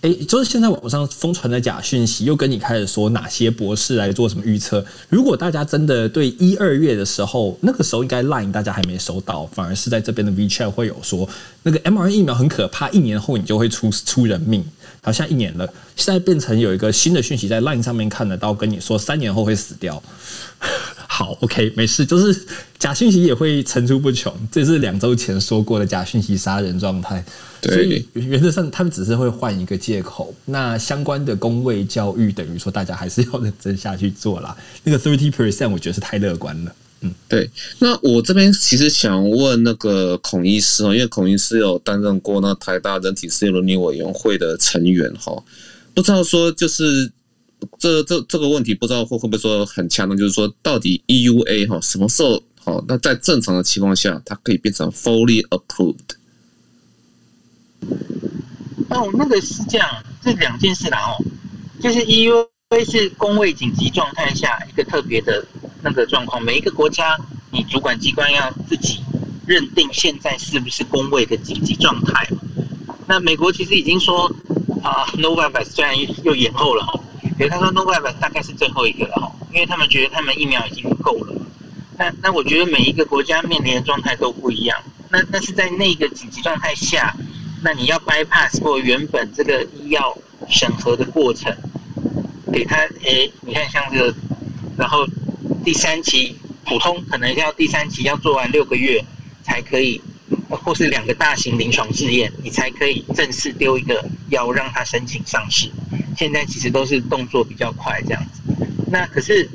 [0.03, 4.85] 哎，就是现在网上疯传的假讯息，又跟你开始说哪些博士来做什么预测。
[5.07, 11.27] 如果大家真的对一二月的时候，那个时候应该 Line 大家还没收到，反而是在这边的 WeChat 会有说，
[11.61, 14.65] 那个 mRNA 疫苗很可怕，一年后你就会出出人命。
[15.01, 20.01] 好像一年了，现在变成有一个新的讯息在 Line 上面看得到，跟你说三年后会死掉。
[21.15, 22.43] 好，OK，没事，就是
[22.79, 27.23] 假讯息也会层出不穷，这是两周前说过的假讯息杀人状态。
[27.61, 30.33] 所以原则上他们只是会换一个借口。
[30.45, 34.57] 那相关的工位教育等于说大家还是要认真下去做啦。
[34.83, 36.75] 那个 thirty percent 我觉得是太乐观了。
[37.01, 37.47] 嗯，对。
[37.77, 45.31] 那我这边其实想问那个孔医师哦，因为孔医师有担任过那台大人体试验伦理委员会的成员哈，
[45.93, 47.11] 不知道说就是
[47.79, 52.83] 这这这个问题，不知道会会不会说很强的，就是说到底 EUA 哈什么时候好？
[52.87, 56.17] 那在正常的情况下，它可以变成 fully approved？
[58.89, 61.23] 哦，那个是这样，这两件事啦哦，
[61.81, 62.47] 就是 EUA
[62.89, 65.45] 是公卫紧急状态下一个特别的。
[65.85, 67.19] 那个状况，每一个国家，
[67.51, 69.01] 你主管机关要自己
[69.45, 72.25] 认定现在是不是公卫的紧急状态。
[73.05, 74.33] 那美国其实已经说
[74.81, 75.93] 啊，Novavax 虽然
[76.23, 76.97] 又延后了哈，
[77.37, 81.35] 可是他说 n o v a 大概是最后一个了哈，因为他们觉得他们疫苗已经够了。
[81.97, 84.77] 那那我觉得每一个国家面临的状态都不一样。
[85.09, 87.15] 那那是在那个紧急状态下，
[87.61, 90.17] 那你要 bypass 过原本这个医药
[90.49, 91.55] 审核的过程，
[92.51, 94.15] 给他诶，你看像这个，
[94.75, 95.05] 然后
[95.63, 99.03] 第三期普通可能要第三期要做完六个月
[99.43, 100.01] 才可以，
[100.49, 105.69] 或是两个大型临床试验，你才可以正式丢一个药让他申请上市。
[106.17, 108.41] 现在其实都是动作比较快这样子。
[108.91, 109.49] 那可是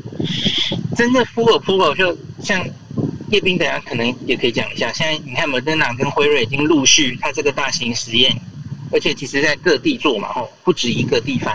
[0.97, 2.65] 真的 full approval 就像。
[3.31, 4.91] 叶斌，等下可能也可以讲一下。
[4.91, 8.35] 现在你看，，Moderna 跟辉瑞已经陆续，它这个大型实验，
[8.91, 11.55] 而且其实在各地做嘛，吼，不止一个地方，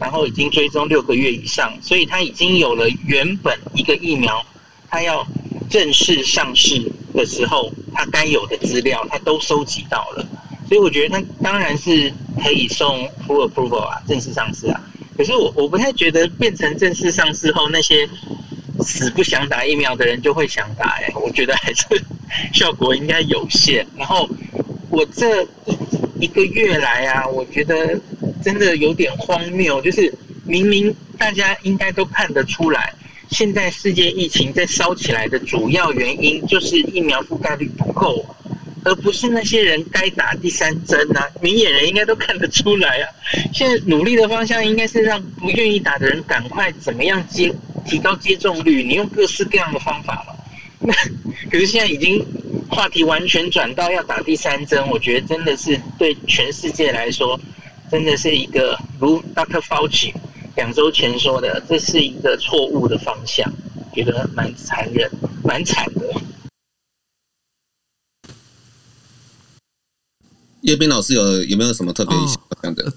[0.00, 4.44] 然后已经追踪六个月以上，所以它已经有了原本一个疫苗，
[4.90, 5.24] 它要
[5.70, 10.26] 正式上市的时候，它该有的资料，它都收集到了。
[10.72, 12.10] 所以我觉得那当然是
[12.42, 14.80] 可以送 full approval 啊，正式上市啊。
[15.18, 18.08] 可是我我不太觉得变成正式上市后那些。
[18.80, 21.84] 死不想打疫苗的人就会想打，哎，我觉得还是
[22.52, 23.86] 效果应该有限。
[23.96, 24.28] 然后
[24.88, 25.76] 我这一
[26.20, 28.00] 一个月来啊，我觉得
[28.42, 30.12] 真的有点荒谬，就是
[30.46, 32.92] 明明大家应该都看得出来，
[33.30, 38.24] 现在世界疫情在烧起来的主要原因就是疫苗覆盖率不够，
[38.84, 43.08] 而不是那些人该打第三针啊，明眼人应该都看得出来啊。
[43.52, 47.52] 现在努力的方向应该是让不愿意打的人赶快怎么样接。
[47.84, 50.32] 提高接种率，你用各式各样的方法嘛。
[50.78, 50.94] 那
[51.50, 52.24] 可是现在已经
[52.70, 57.40] 话题完全转到要打第三针，我觉得真的是对全世界来说，
[57.90, 59.60] 真的是一个如 Dr.
[59.60, 60.12] Fauci
[60.54, 63.52] 两周前说的，这是一个错误的方向，
[63.92, 65.10] 觉得蛮残忍、
[65.42, 66.06] 蛮惨的。
[70.62, 72.16] 叶斌老师有有没有什么特别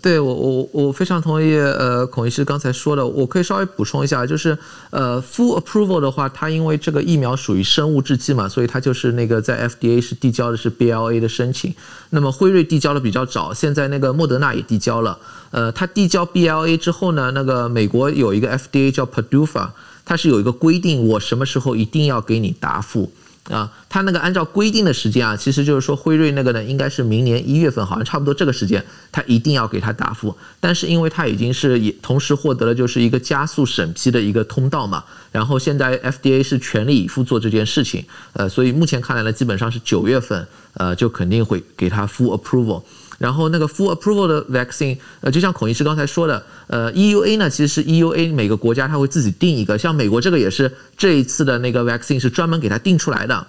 [0.01, 4.55] 对我我我非常同意呃孔医师刚才说的，我可以稍微补充一下，就是
[4.91, 11.74] 呃 full approval 的话，它因为这个疫苗属于生物制剂嘛，所以它就是那个在 FDA 是递交的是 BLA 的申请。
[12.11, 15.18] 那么辉瑞递交的比较早，现在那个莫德纳也递交了。
[15.49, 19.70] 呃，它递交 BLA 之后呢，那个美国有一个 FDA 叫 PDUFA，
[20.05, 23.11] 它是有一个规定，我什么时候一定要给你答复。
[23.50, 30.36] 啊，他那个按照规定的时间啊，其实就是说辉瑞那个呢，应该是明年一月份，好像差不多这个时间，他一定要给他答复。
[30.60, 42.82] 但是因为他已经是也同时获得了就是一个加速审批的一个通道嘛，然后现在 FDA 是全力以赴做这件事情，呃，所以目前看来呢，基本上是九月份，呃，就肯定会给他 full approval。
[43.18, 53.47] 然后那个 full approval 的 vaccine，呃，就像孔医师刚才说的，呃，EUA 呢，其实是 EUA 每个国家它会自己定一个，像美国这个也是这一次的那个 vaccine 是专门给它定出来的，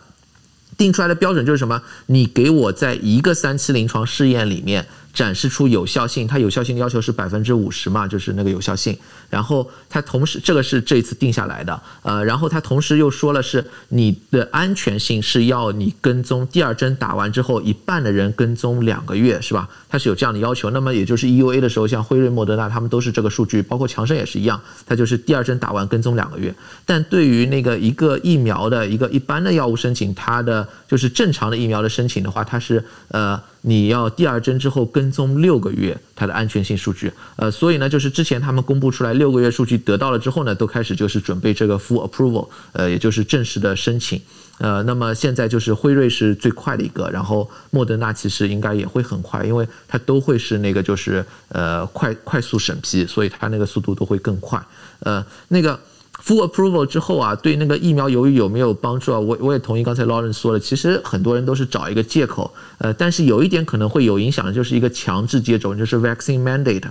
[0.76, 1.82] 定出来的标准就是什么？
[2.06, 4.86] 你给我在一个三期临床试验里面。
[5.16, 8.94] 展示出有效性，它有效性的要求是百分之五十嘛，就是那个有效性。
[9.30, 19.68] 然后它同时，这个是这一次定下来的，呃，然后它同时又说了是你的安全性是要你跟踪第二针打完之后一半的人跟踪两个月，是吧？
[19.88, 20.70] 它是有这样的要求。
[20.70, 26.54] 那么也就是 EUA 的时候，像辉瑞、莫德纳他们都是这个数据，包括强生也是一样，它就是第二针打完跟踪两个月。
[26.84, 33.40] 但对于那个一个疫苗的一个一般的药物申请，它的就是正常的疫苗的申请的话，它是呃。
[33.62, 44.20] 你要第二针之后跟踪六个月，它的安全性数据，呃，所以呢，就是之前他们公布出来六个月数据得到了之后呢，都开始就是准备这个 full approval，呃，也就是正式的申请，
[44.58, 54.64] 呃，那么现在就是辉瑞是最快的一个，然后莫德纳其实应该也会很快，因为它都会是那个就是呃快快速审批，所以它那个速度都会更快，
[55.00, 55.78] 呃，那个。
[56.24, 59.20] Full approval 之后啊，对那个疫苗犹豫有没有帮助啊？
[59.20, 66.84] 我我也同意刚才 Lauren 说的，其实很多人都是找一个借口，呃，但是有一点可能会有影响的，就是一个强制接种，就是 vaccine mandate。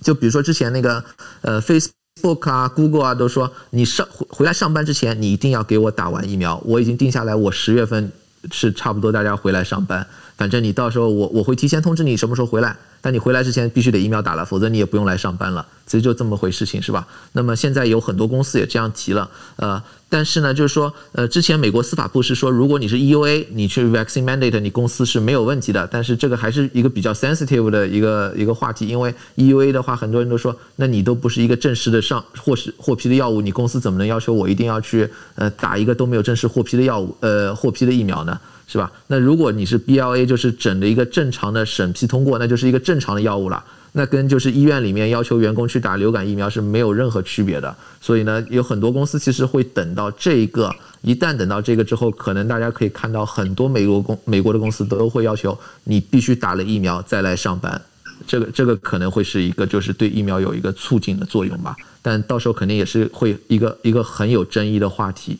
[0.00, 1.04] 就比如说之前那个
[1.42, 6.60] 呃 Facebook 啊、Google 啊都说，你上回回来上班之前，你一定要给我打完疫苗。
[6.64, 8.10] 我已经定下来，我十月份
[8.52, 10.06] 是差不多大家回来上班，
[10.36, 12.76] 反正你到时候我我会提前通知你什么时候回来。
[13.00, 15.66] 但你回来之前必须得疫苗打了，否则你也不用来上班了。
[15.86, 17.06] 其实就这么回事情，是吧？
[17.32, 25.88] 那么现在有很多公司也这样提了，呃，但是呢，就是说，呃，之前美国司法部是说，如果你是 EUA，你去 vaccine mandate，你公司是没有问题的。
[25.90, 38.38] 但是这个还是一个比较 sensitive 的一个一个话题，因为 EUA 的话，很多人都说，那你都不是一个正式的上获是获批的药物，你公司怎么能要求我一定要去呃打一个都没有正式获批的药物，呃，获批的疫苗呢？
[38.70, 38.92] 是吧？
[39.06, 43.64] 那如果你是 BLA，就是整的一个正常的审批通过，那就是一个正常的药物了。
[43.92, 47.74] 那跟就是医院里面要求员工去打流感疫苗是没有任何区别的。
[47.98, 50.70] 所以呢，有很多公司其实会等到这个，
[51.00, 57.80] 一旦等到这个之后，可能大家可以看到很多美国公美国的公司都会要求你必须打了疫苗再来上班。
[58.26, 61.74] 这个这个可能会是一个就是对疫苗有一个促进的作用吧。
[62.02, 65.38] 但到时候肯定也是会一个一个很有争议的话题。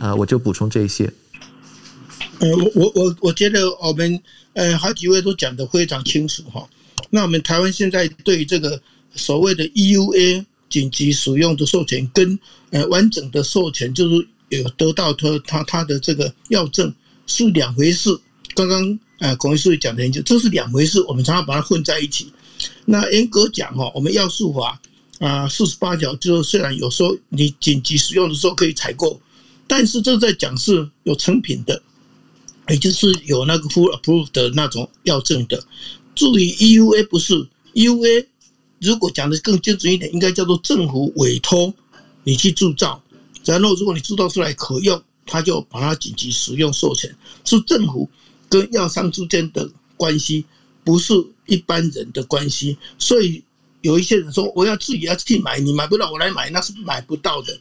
[0.00, 1.10] 呃，我就补充这一些。
[2.40, 4.18] 呃，我我我我觉得我们
[4.54, 6.66] 呃好几位都讲得非常清楚哈。
[7.10, 8.80] 那我们台湾现在对这个
[9.14, 12.38] 所谓的 EUA 紧急使用的授权跟
[12.70, 16.92] 呃完整的授权，就是有得到他他他的这个药证
[17.26, 18.18] 是两回事。
[18.54, 22.32] 刚刚呃孔医师讲的很清楚，这是两回事，我们常常把它混在一起。
[22.86, 24.80] 那严格讲哈，我们药素法
[25.18, 29.20] 啊四十八条，就是虽然有时候你紧急使用的时候可以采购，
[29.66, 31.82] 但是这在讲是有成品的。
[32.70, 35.62] 也就是有那个 full approved 的那种药证的，
[36.14, 37.34] 注意 EUA 不是
[37.74, 38.26] EUA，
[38.80, 41.74] 如果讲的更精准一点，应该叫做政府委托
[42.22, 43.02] 你去制造，
[43.44, 47.12] 然后如果你制造出来可用，他就把它紧急使用授权，
[47.44, 48.08] 是政府
[48.48, 50.44] 跟药商之间的关系，
[50.84, 51.12] 不是
[51.46, 52.78] 一般人的关系。
[52.98, 53.42] 所以
[53.80, 57.58] 有一些人说，我要自己要去买，你买不到我来买，那是买不到的，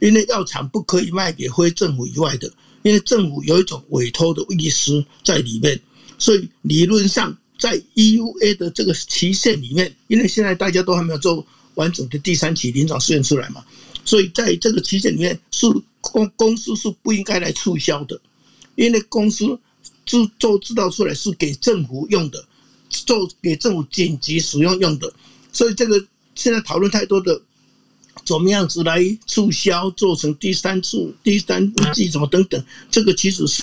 [0.00, 2.52] 因为药厂不可以卖给非政府以外的。
[2.82, 5.78] 因为政府有一种委托的意思在里面，
[6.18, 13.64] 所以理论上在 EUA 的这个期限里面，因为现在大家都还没有做完整的第三期临床试验出来嘛，
[14.04, 15.66] 所以在这个期限里面是
[16.00, 18.20] 公公司是不应该来促销的，
[18.76, 19.46] 因为公司
[20.06, 22.42] 制做制造出来是给政府用的，
[22.88, 25.12] 做给政府紧急使用用的，
[25.52, 26.02] 所以这个
[26.34, 27.40] 现在讨论太多的。
[28.30, 33.60] 怎么样子来促销，做成第三次、第三季什么等等，这个其实是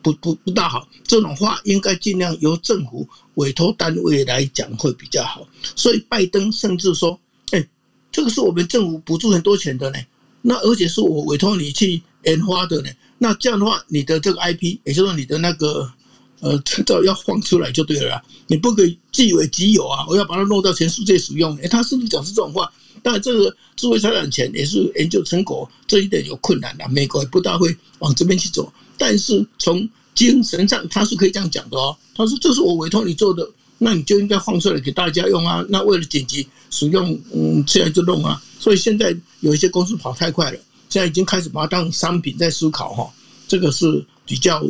[0.00, 0.88] 不不不大好。
[1.04, 5.44] 这种话应该尽量由政府委托单位来讲会比较好。
[5.74, 7.18] 所以拜登甚至说
[7.50, 7.68] ：“哎，
[8.12, 9.98] 这个是我们政府补助很多钱的呢，
[10.42, 12.90] 那而且是我委托你去研发的呢。
[13.18, 15.90] 那这样的话，你的这个 IP，也就是你的那个
[16.38, 20.06] 呃执照要放出来就对了，你不可以据为己有啊！
[20.08, 21.56] 我要把它弄到全世界使用。
[21.56, 22.72] 哎，他是不是讲是这种话？”
[23.02, 28.72] 但这个智慧财产权也是研究成果，这一点有困难的，美国也不大会往这边去走。
[28.96, 31.96] 但是从精神上，他是可以这样讲的哦。
[32.14, 33.48] 他说：“这是我委托你做的，
[33.78, 35.64] 那你就应该放出来给大家用啊。
[35.68, 38.42] 那为了紧急使用，嗯，现在就弄啊。
[38.58, 40.58] 所以现在有一些公司跑太快了，
[40.88, 43.08] 现在已经开始把它当商品在思考哈。
[43.46, 44.64] 这个是比较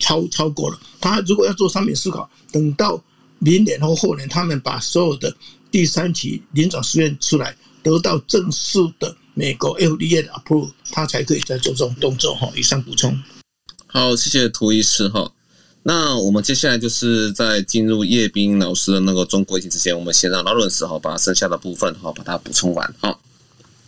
[0.00, 0.80] 超超过了。
[1.00, 3.00] 他如果要做商品思考，等到
[3.38, 5.32] 明年或后年，他们把所有的。
[5.76, 12.50] 第三期临床试验出来，得到正式的美国 FDA 的 approve，他才可以再做这种动作哈。
[12.56, 13.14] 以上补充。
[13.86, 15.30] 好，谢谢涂医师哈。
[15.82, 22.94] 那我们接下来就是在进入叶斌老师的那个中国疫情之前，我们先让劳伦斯哈把剩下的部分哈把它补充完。
[22.98, 23.18] 哈，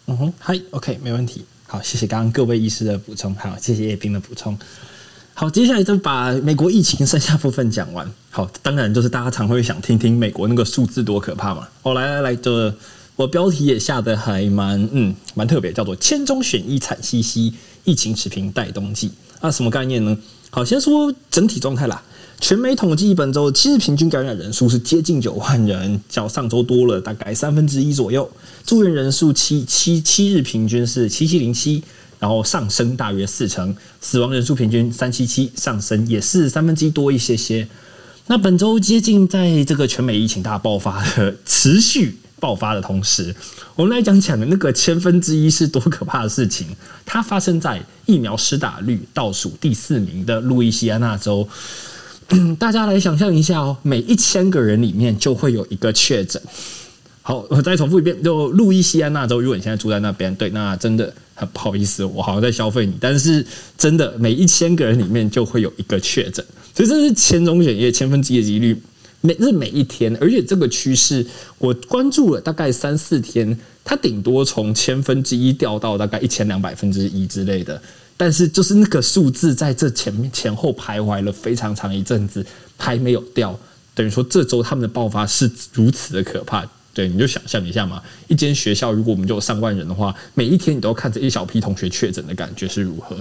[0.09, 1.43] 嗯哼，嗨，OK，没问题。
[1.67, 4.59] 好，谢谢刚刚各位医师的补充，好，谢谢叶斌的补充。
[5.41, 8.05] 好，接下来就把美国疫情剩下部分讲完。
[8.29, 11.69] 好，当然就是大家常会想听听美国那个数字多可怕嘛。
[11.85, 12.75] 哦，来来来，这
[13.15, 17.55] 我标题也下得还蛮嗯蛮特别，叫做“千中选一惨兮兮，
[17.85, 19.13] 疫情持平待冬季”。
[19.39, 20.19] 啊，什么概念呢？
[20.51, 22.03] 好，先说整体状态啦。
[22.41, 28.29] 全美统计本周七日平均感染人数是接近九万人，较上周多了大概三分之一左右。
[28.67, 31.85] 住院人数七七七日平均是七七零七。
[32.19, 37.67] 然后上升大约四成，死亡人数平均三七七，上升也是三分之一多一些些。
[38.27, 43.35] 那本周接近在这个全美疫情大爆发的持续爆发的同时，
[43.75, 46.67] 我们来讲讲那个千分之一是多可怕的事情。
[47.07, 51.49] 它发生在疫苗施打率倒数第四名的路易斯安那州。
[52.59, 56.41] 大家来想象一下哦，每一千个人里面就会有一个确诊。
[57.23, 61.15] 好，我再重复一遍，就路易斯安那州，如果你现在住在那边，对，那真的。
[61.39, 63.47] 很 不好意思，我好像在消费你，但是
[63.77, 66.45] 真的每一千个人里面就会有一个确诊，
[66.75, 68.77] 所以这是千中选一千分之一的几率，
[69.21, 71.25] 每是每一天，而且这个趋势
[71.59, 77.81] 我关注了大概三四天，它顶多从千分之一掉到大概一千两百分之一之类的，
[78.17, 82.45] 但是就是那个数字在这前面前后徘徊了非常长一阵子，
[82.77, 83.59] 还没有掉，
[83.95, 86.69] 等于说这周他们的爆发是如此的可怕。
[86.99, 93.17] 对，你就想象一下嘛，一间学校如果我们就有上万人的话，每一天你都看着一小批同学确诊的感觉是如何？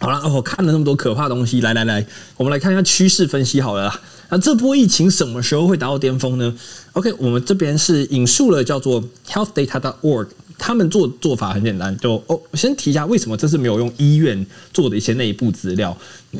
[0.00, 2.04] 好了，我看了那么多可怕东西，来来来，
[2.36, 4.00] 我们来看一下趋势分析好了。
[4.30, 6.52] 那这波疫情什么时候会达到巅峰呢
[6.94, 10.26] ？OK，我们这边是引述了叫做 healthdata.org，
[10.58, 15.96] 他们做做法很简单，就哦，先提一下为什么这是没有用医院做的一些内部资料，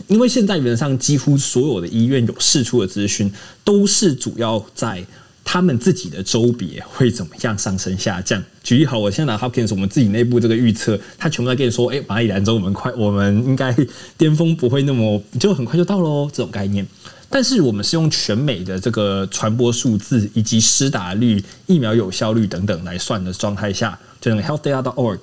[0.09, 3.33] 因为现在原则上几乎所有的医院有释出的资讯
[3.63, 5.07] 都是主要在。
[5.45, 8.43] 他们自己的州别会怎么样上升下降？
[8.63, 13.77] 举例好，我现在拿 Hopkins 我们自己内部这个预测，他全部在跟你说：“哎，马里兰州我们快，我们应该
[14.17, 16.87] 巅峰不会那么就很快就到喽。”这种概念。
[17.29, 25.19] 但是我们是用全美的这个传播数字以及施打率、疫苗有效率等等来算的状态下，就那个 healthdata.org。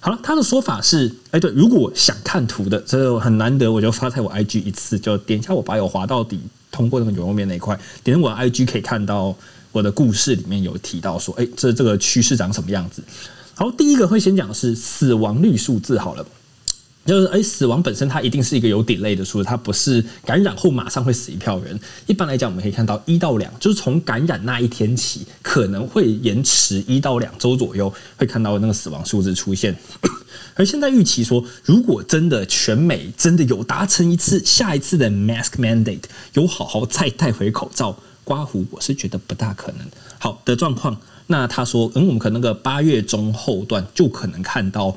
[0.00, 6.40] 好了，他的说法是，哎，对，如果想看图的，这很难得，我就发在我 IG 一次，就点一下我把有滑到底，
[6.70, 9.34] 通过那个牛肉面那一块，点我 IG 可以看到
[9.72, 13.02] 我的故事里面有提到说，哎，这这个趋势长什么样子？
[13.54, 16.26] 好，第一个会先讲的是死亡率数字，好了。
[17.06, 21.78] 就是哎，死亡本身它一定是一个有 delay 的数字，它不是感染后马上会死一票人。
[22.06, 29.76] 一般来讲，我们可以看到一到两，就是从感染那一天起，可能会延迟一到两周左右，会看到那个死亡数字出现。
[30.54, 36.02] 而现在预期说，如果真的全美真的有达成一次下一次的 mask mandate，
[36.34, 39.86] 有好好再戴回口罩，刮胡，我是觉得不大可能。
[40.18, 44.96] 好的状况，那他说，嗯，我们可能那个八月中后段就可能看到。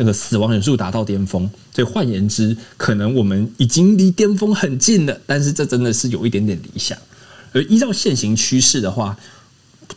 [0.00, 5.20] 那个死亡人数达到巅峰，所以换言之，可能我们已经离巅峰很近了。
[5.26, 6.96] 但是这真的是有一点点理想。
[7.52, 9.18] 而依照现行趋势的话，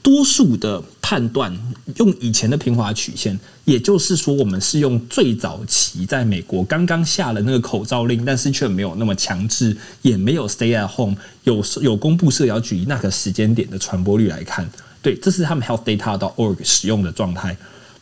[0.01, 1.55] 多数的判断
[1.97, 14.67] 用以前的平滑曲线，也就是说，我们是用最早期在美国刚刚下了那个口罩令，但是却没有那么强制，也没有 stay at home，有有公布社交距离那个时间点的传播率来看，
[15.01, 17.55] 对，这是他们 healthdata.org 使用的状态。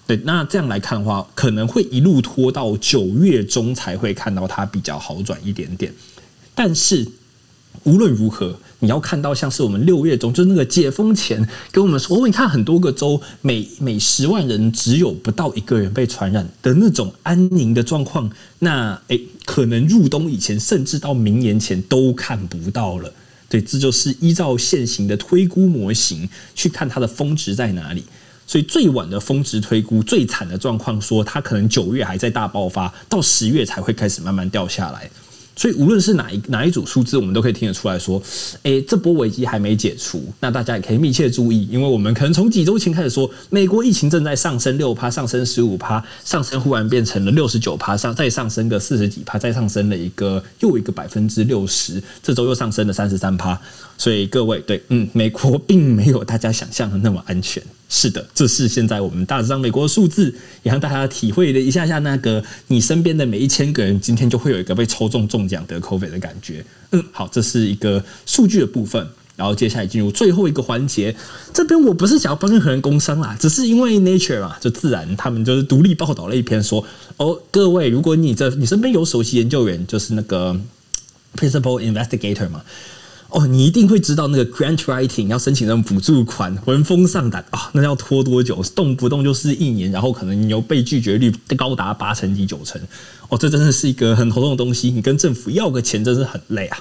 [0.10, 5.94] 对，那这样来看的话，可能会一路拖到九月中才会看到它比较好转一点点。
[6.56, 7.08] 但是
[7.84, 18.28] 无论如何，你要看到像是我们六月中，就是那个解封前跟我们说，你看很多个州每每十万人只有不到一个人被传染的那种安宁的状况，
[18.58, 23.14] 那诶，可能入冬以前，甚至到明年前都看不到了。
[23.48, 28.04] 对，这就是依照现行的推估模型去看它的峰值在哪里。
[28.50, 35.08] 所以最晚的峰值推估，最惨的状况说，它可能九月还在大爆发，到十月才会开始慢慢掉下来。
[35.56, 38.20] 所以无论是哪一哪一组数字，我们都可以听得出来说，
[38.64, 40.24] 诶，这波危机还没解除。
[40.40, 53.62] 那大家也可以密切注意，因为我们可能从几周前开始说，美国疫情正在上升六趴，上升十五趴，上升忽然变成了六十九趴，上再上升个四十几趴，再上升了一个又一个百分之六十，这周又上升了三十三趴。
[54.00, 57.62] 所以各位，对，嗯，美国并没有大家想象的那么安全。
[57.90, 66.64] 是的，这是现在我们大致上美国的数字，也让大家体会了一下下那个你身边的每一千个人，今天就会有一个被抽中中奖得 COVID 的感觉。
[66.92, 69.06] 嗯，好，这是一个数据的部分，
[69.36, 71.14] 然后接下来进入最后一个环节。
[71.52, 76.86] 这边我不是想要帮任何人工商啦，只是因为 Nature 嘛，就自然他们就是独立报道了一篇说，
[77.18, 80.56] 哦，各位，如果你这你身边有首席研究员，就是那个
[81.36, 82.62] Principal Investigator 嘛。
[83.30, 87.70] 哦，你一定会知道那个 grant writing 要申请那种补助款，闻风丧胆啊、哦！
[87.74, 88.60] 那要拖多久？
[88.76, 92.82] 动不动就是一年，然后可能你有被拒绝率高达八成及九成。
[93.30, 94.90] 哦，这真的是一个很头痛的东西。
[94.90, 96.78] 你跟政府要个钱，真是很累啊。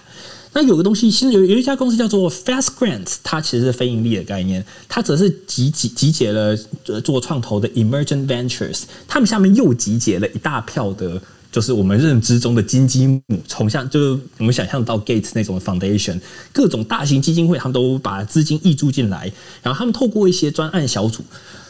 [0.55, 6.57] 那有个东西，其实有有一家公司叫做 Fast Grant，它其实是非盈利的概念，它则是集集集结了
[7.05, 11.20] 做创投的 Emergent Ventures，他们下面又集结了一大票的。
[11.59, 16.21] 就是我们认知中的金鸡母，从像就是我们想象到 Gates 那种 Foundation，
[16.53, 21.25] 各种大型基金会，他们都把资金挹注进来，然后他们透过一些专案小组，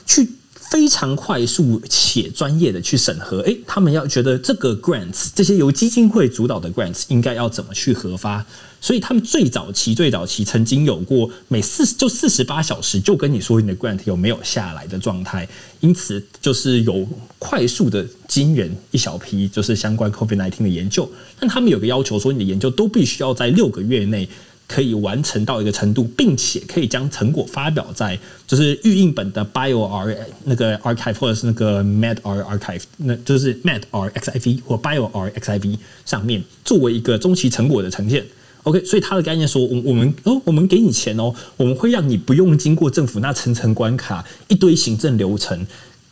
[0.04, 3.38] 去非常快速且专业的去审核。
[3.40, 8.44] 诶，他们要觉得这个 Grants，这些由基金会主导的 Grants，应该要怎么去核发。
[8.80, 15.48] 所以他们最早期、最早期曾经有过每四就四十八小时就跟你说你的 grant 有没有下来的状态，
[15.80, 17.06] 因此就是有
[17.38, 21.10] 快速的惊人一小批就是相关 Covid nineteen 的研究，
[21.40, 24.28] 但他们有个要求说你的研究都必须要在六个月内
[24.68, 30.14] 可以完成到一个程度，并且可以将成果发表在就是预印本的 bioR
[30.44, 38.24] 那个 archive 或者是那个 medR archive，那就是 medR xiv 或 bioR xiv 上面作为一个中期成果的呈现。
[38.68, 45.66] OK，所以他的概念说，我我们哦，我们给你钱哦，我们会让你不用经过政府那层层关卡，一堆行政流程，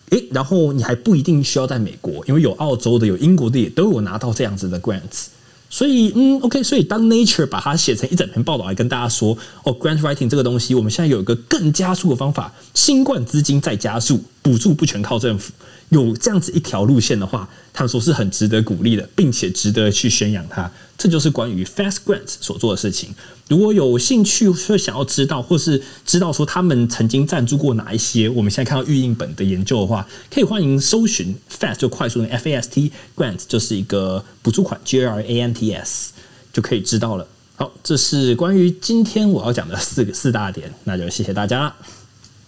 [0.08, 5.26] 诶，然后你还不一定需要在美国，因为有澳洲的，有英国的，也都有拿到这样子的 grants。
[5.68, 15.52] 所以，嗯，OK，所以当 Nature 把它写成一整篇报道来跟大家说，哦，grant writing 这个东西，我们现在有一个更加速的方法，新冠资金再加速，补助不全靠政府。
[15.90, 20.70] 有这样子一条路线的话，他们说是很值得鼓励的，并且值得去宣扬它。
[20.98, 23.14] 这就是关于 Fast Grants 所做的事情。
[23.48, 36.12] 如果有兴趣或想要知道，或是知道说他们曾经赞助过哪一些，我们现在看到预印本的研究的话，可以欢迎搜寻 Fast 就快速的 F A S T Grant 就是一个补助款 G R A N T S
[36.52, 37.28] 就可以知道了。
[37.56, 41.72] 好，这是关于今天我要讲的四个四大点，那就谢谢大家。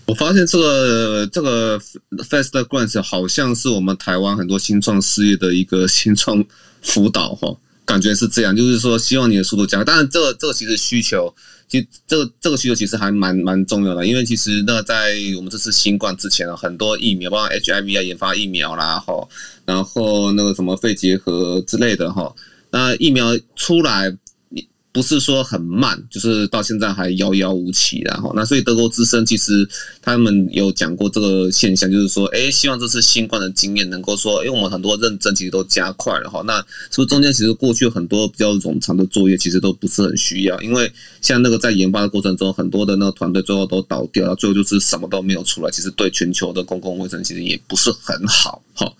[0.08, 1.78] 我发现这个这个
[2.30, 6.42] Fast Grants 好像是我们台湾很多新创事业的一个新创
[6.80, 7.54] 辅导哈，
[7.84, 9.84] 感觉是这样，就是说希望你的速度加快。
[9.84, 11.32] 当然，这个这个其实需求，
[11.68, 19.28] 其实这个这个需求其实还蛮蛮重要的，因为其实那在我们这次新冠之前啊，很多疫苗，包括 HIV 啊，研发疫苗啦，哈，
[19.66, 22.34] 然后那个什么肺结核之类的哈，
[22.70, 24.16] 那疫苗出来。
[24.98, 29.64] 不是说很慢，就是到现在还遥遥无期，然后那所以德国之声其实
[30.02, 36.58] 他们有讲过这个现象，就是说，哎，希望这次新冠的经验能够说，因为我们很多认证其实都加快了哈，那
[36.90, 48.92] 是不是中间其实过去很多比较冗长的作业其实都不是很需要，因为像那个在研发的过程中，很多的那个团队最后都倒掉了，最后就是什么都没有出来，其实对全球的公共卫生其实也不是很好哈。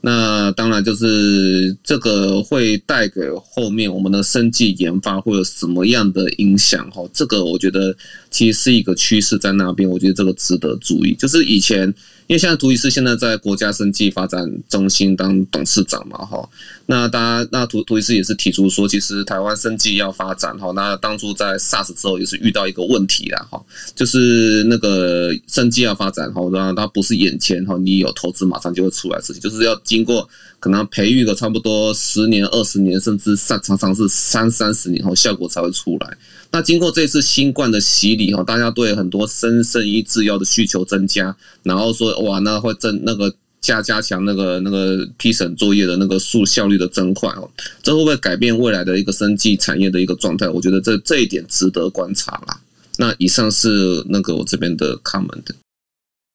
[0.00, 3.20] 那当然就是这个会带给
[3.52, 6.90] 后面我们的生技研发会有什么样的影响？
[6.90, 7.96] 哈，这个我觉得
[8.30, 11.14] 其实是一个趋势在那边，我觉得这个值得注意。
[11.14, 11.94] 就是以前。
[12.26, 16.48] 因为现在涂医师现在在国家生技发展中心当董事长嘛，哈，
[16.86, 23.62] 那大家那涂涂医师也是提出说，其实台湾生技要发展，哈，那当初在 SARS 之后也是遇到一个问题啦，哈，
[23.94, 30.26] 就是那个生技要发展，哈，那它不是眼前哈，你有投资马上就会出来事情，就是要经过
[30.58, 36.16] 可能培育个差不多十年、二十年，甚至上常常是三三十年后效果才会出来。
[36.54, 47.50] 那经过这次新冠的洗礼哈，大家对很多生生医制药的需求增加，然后说哇，那会增那个加加强那个那个批审作业的那个速效率的增快哦，
[47.82, 50.48] 这会不会改变未来的一个生技产业的一个状态？
[50.48, 52.60] 我觉得这这一点值得观察啦。
[52.98, 55.42] 那以上是那个我这边的 comment。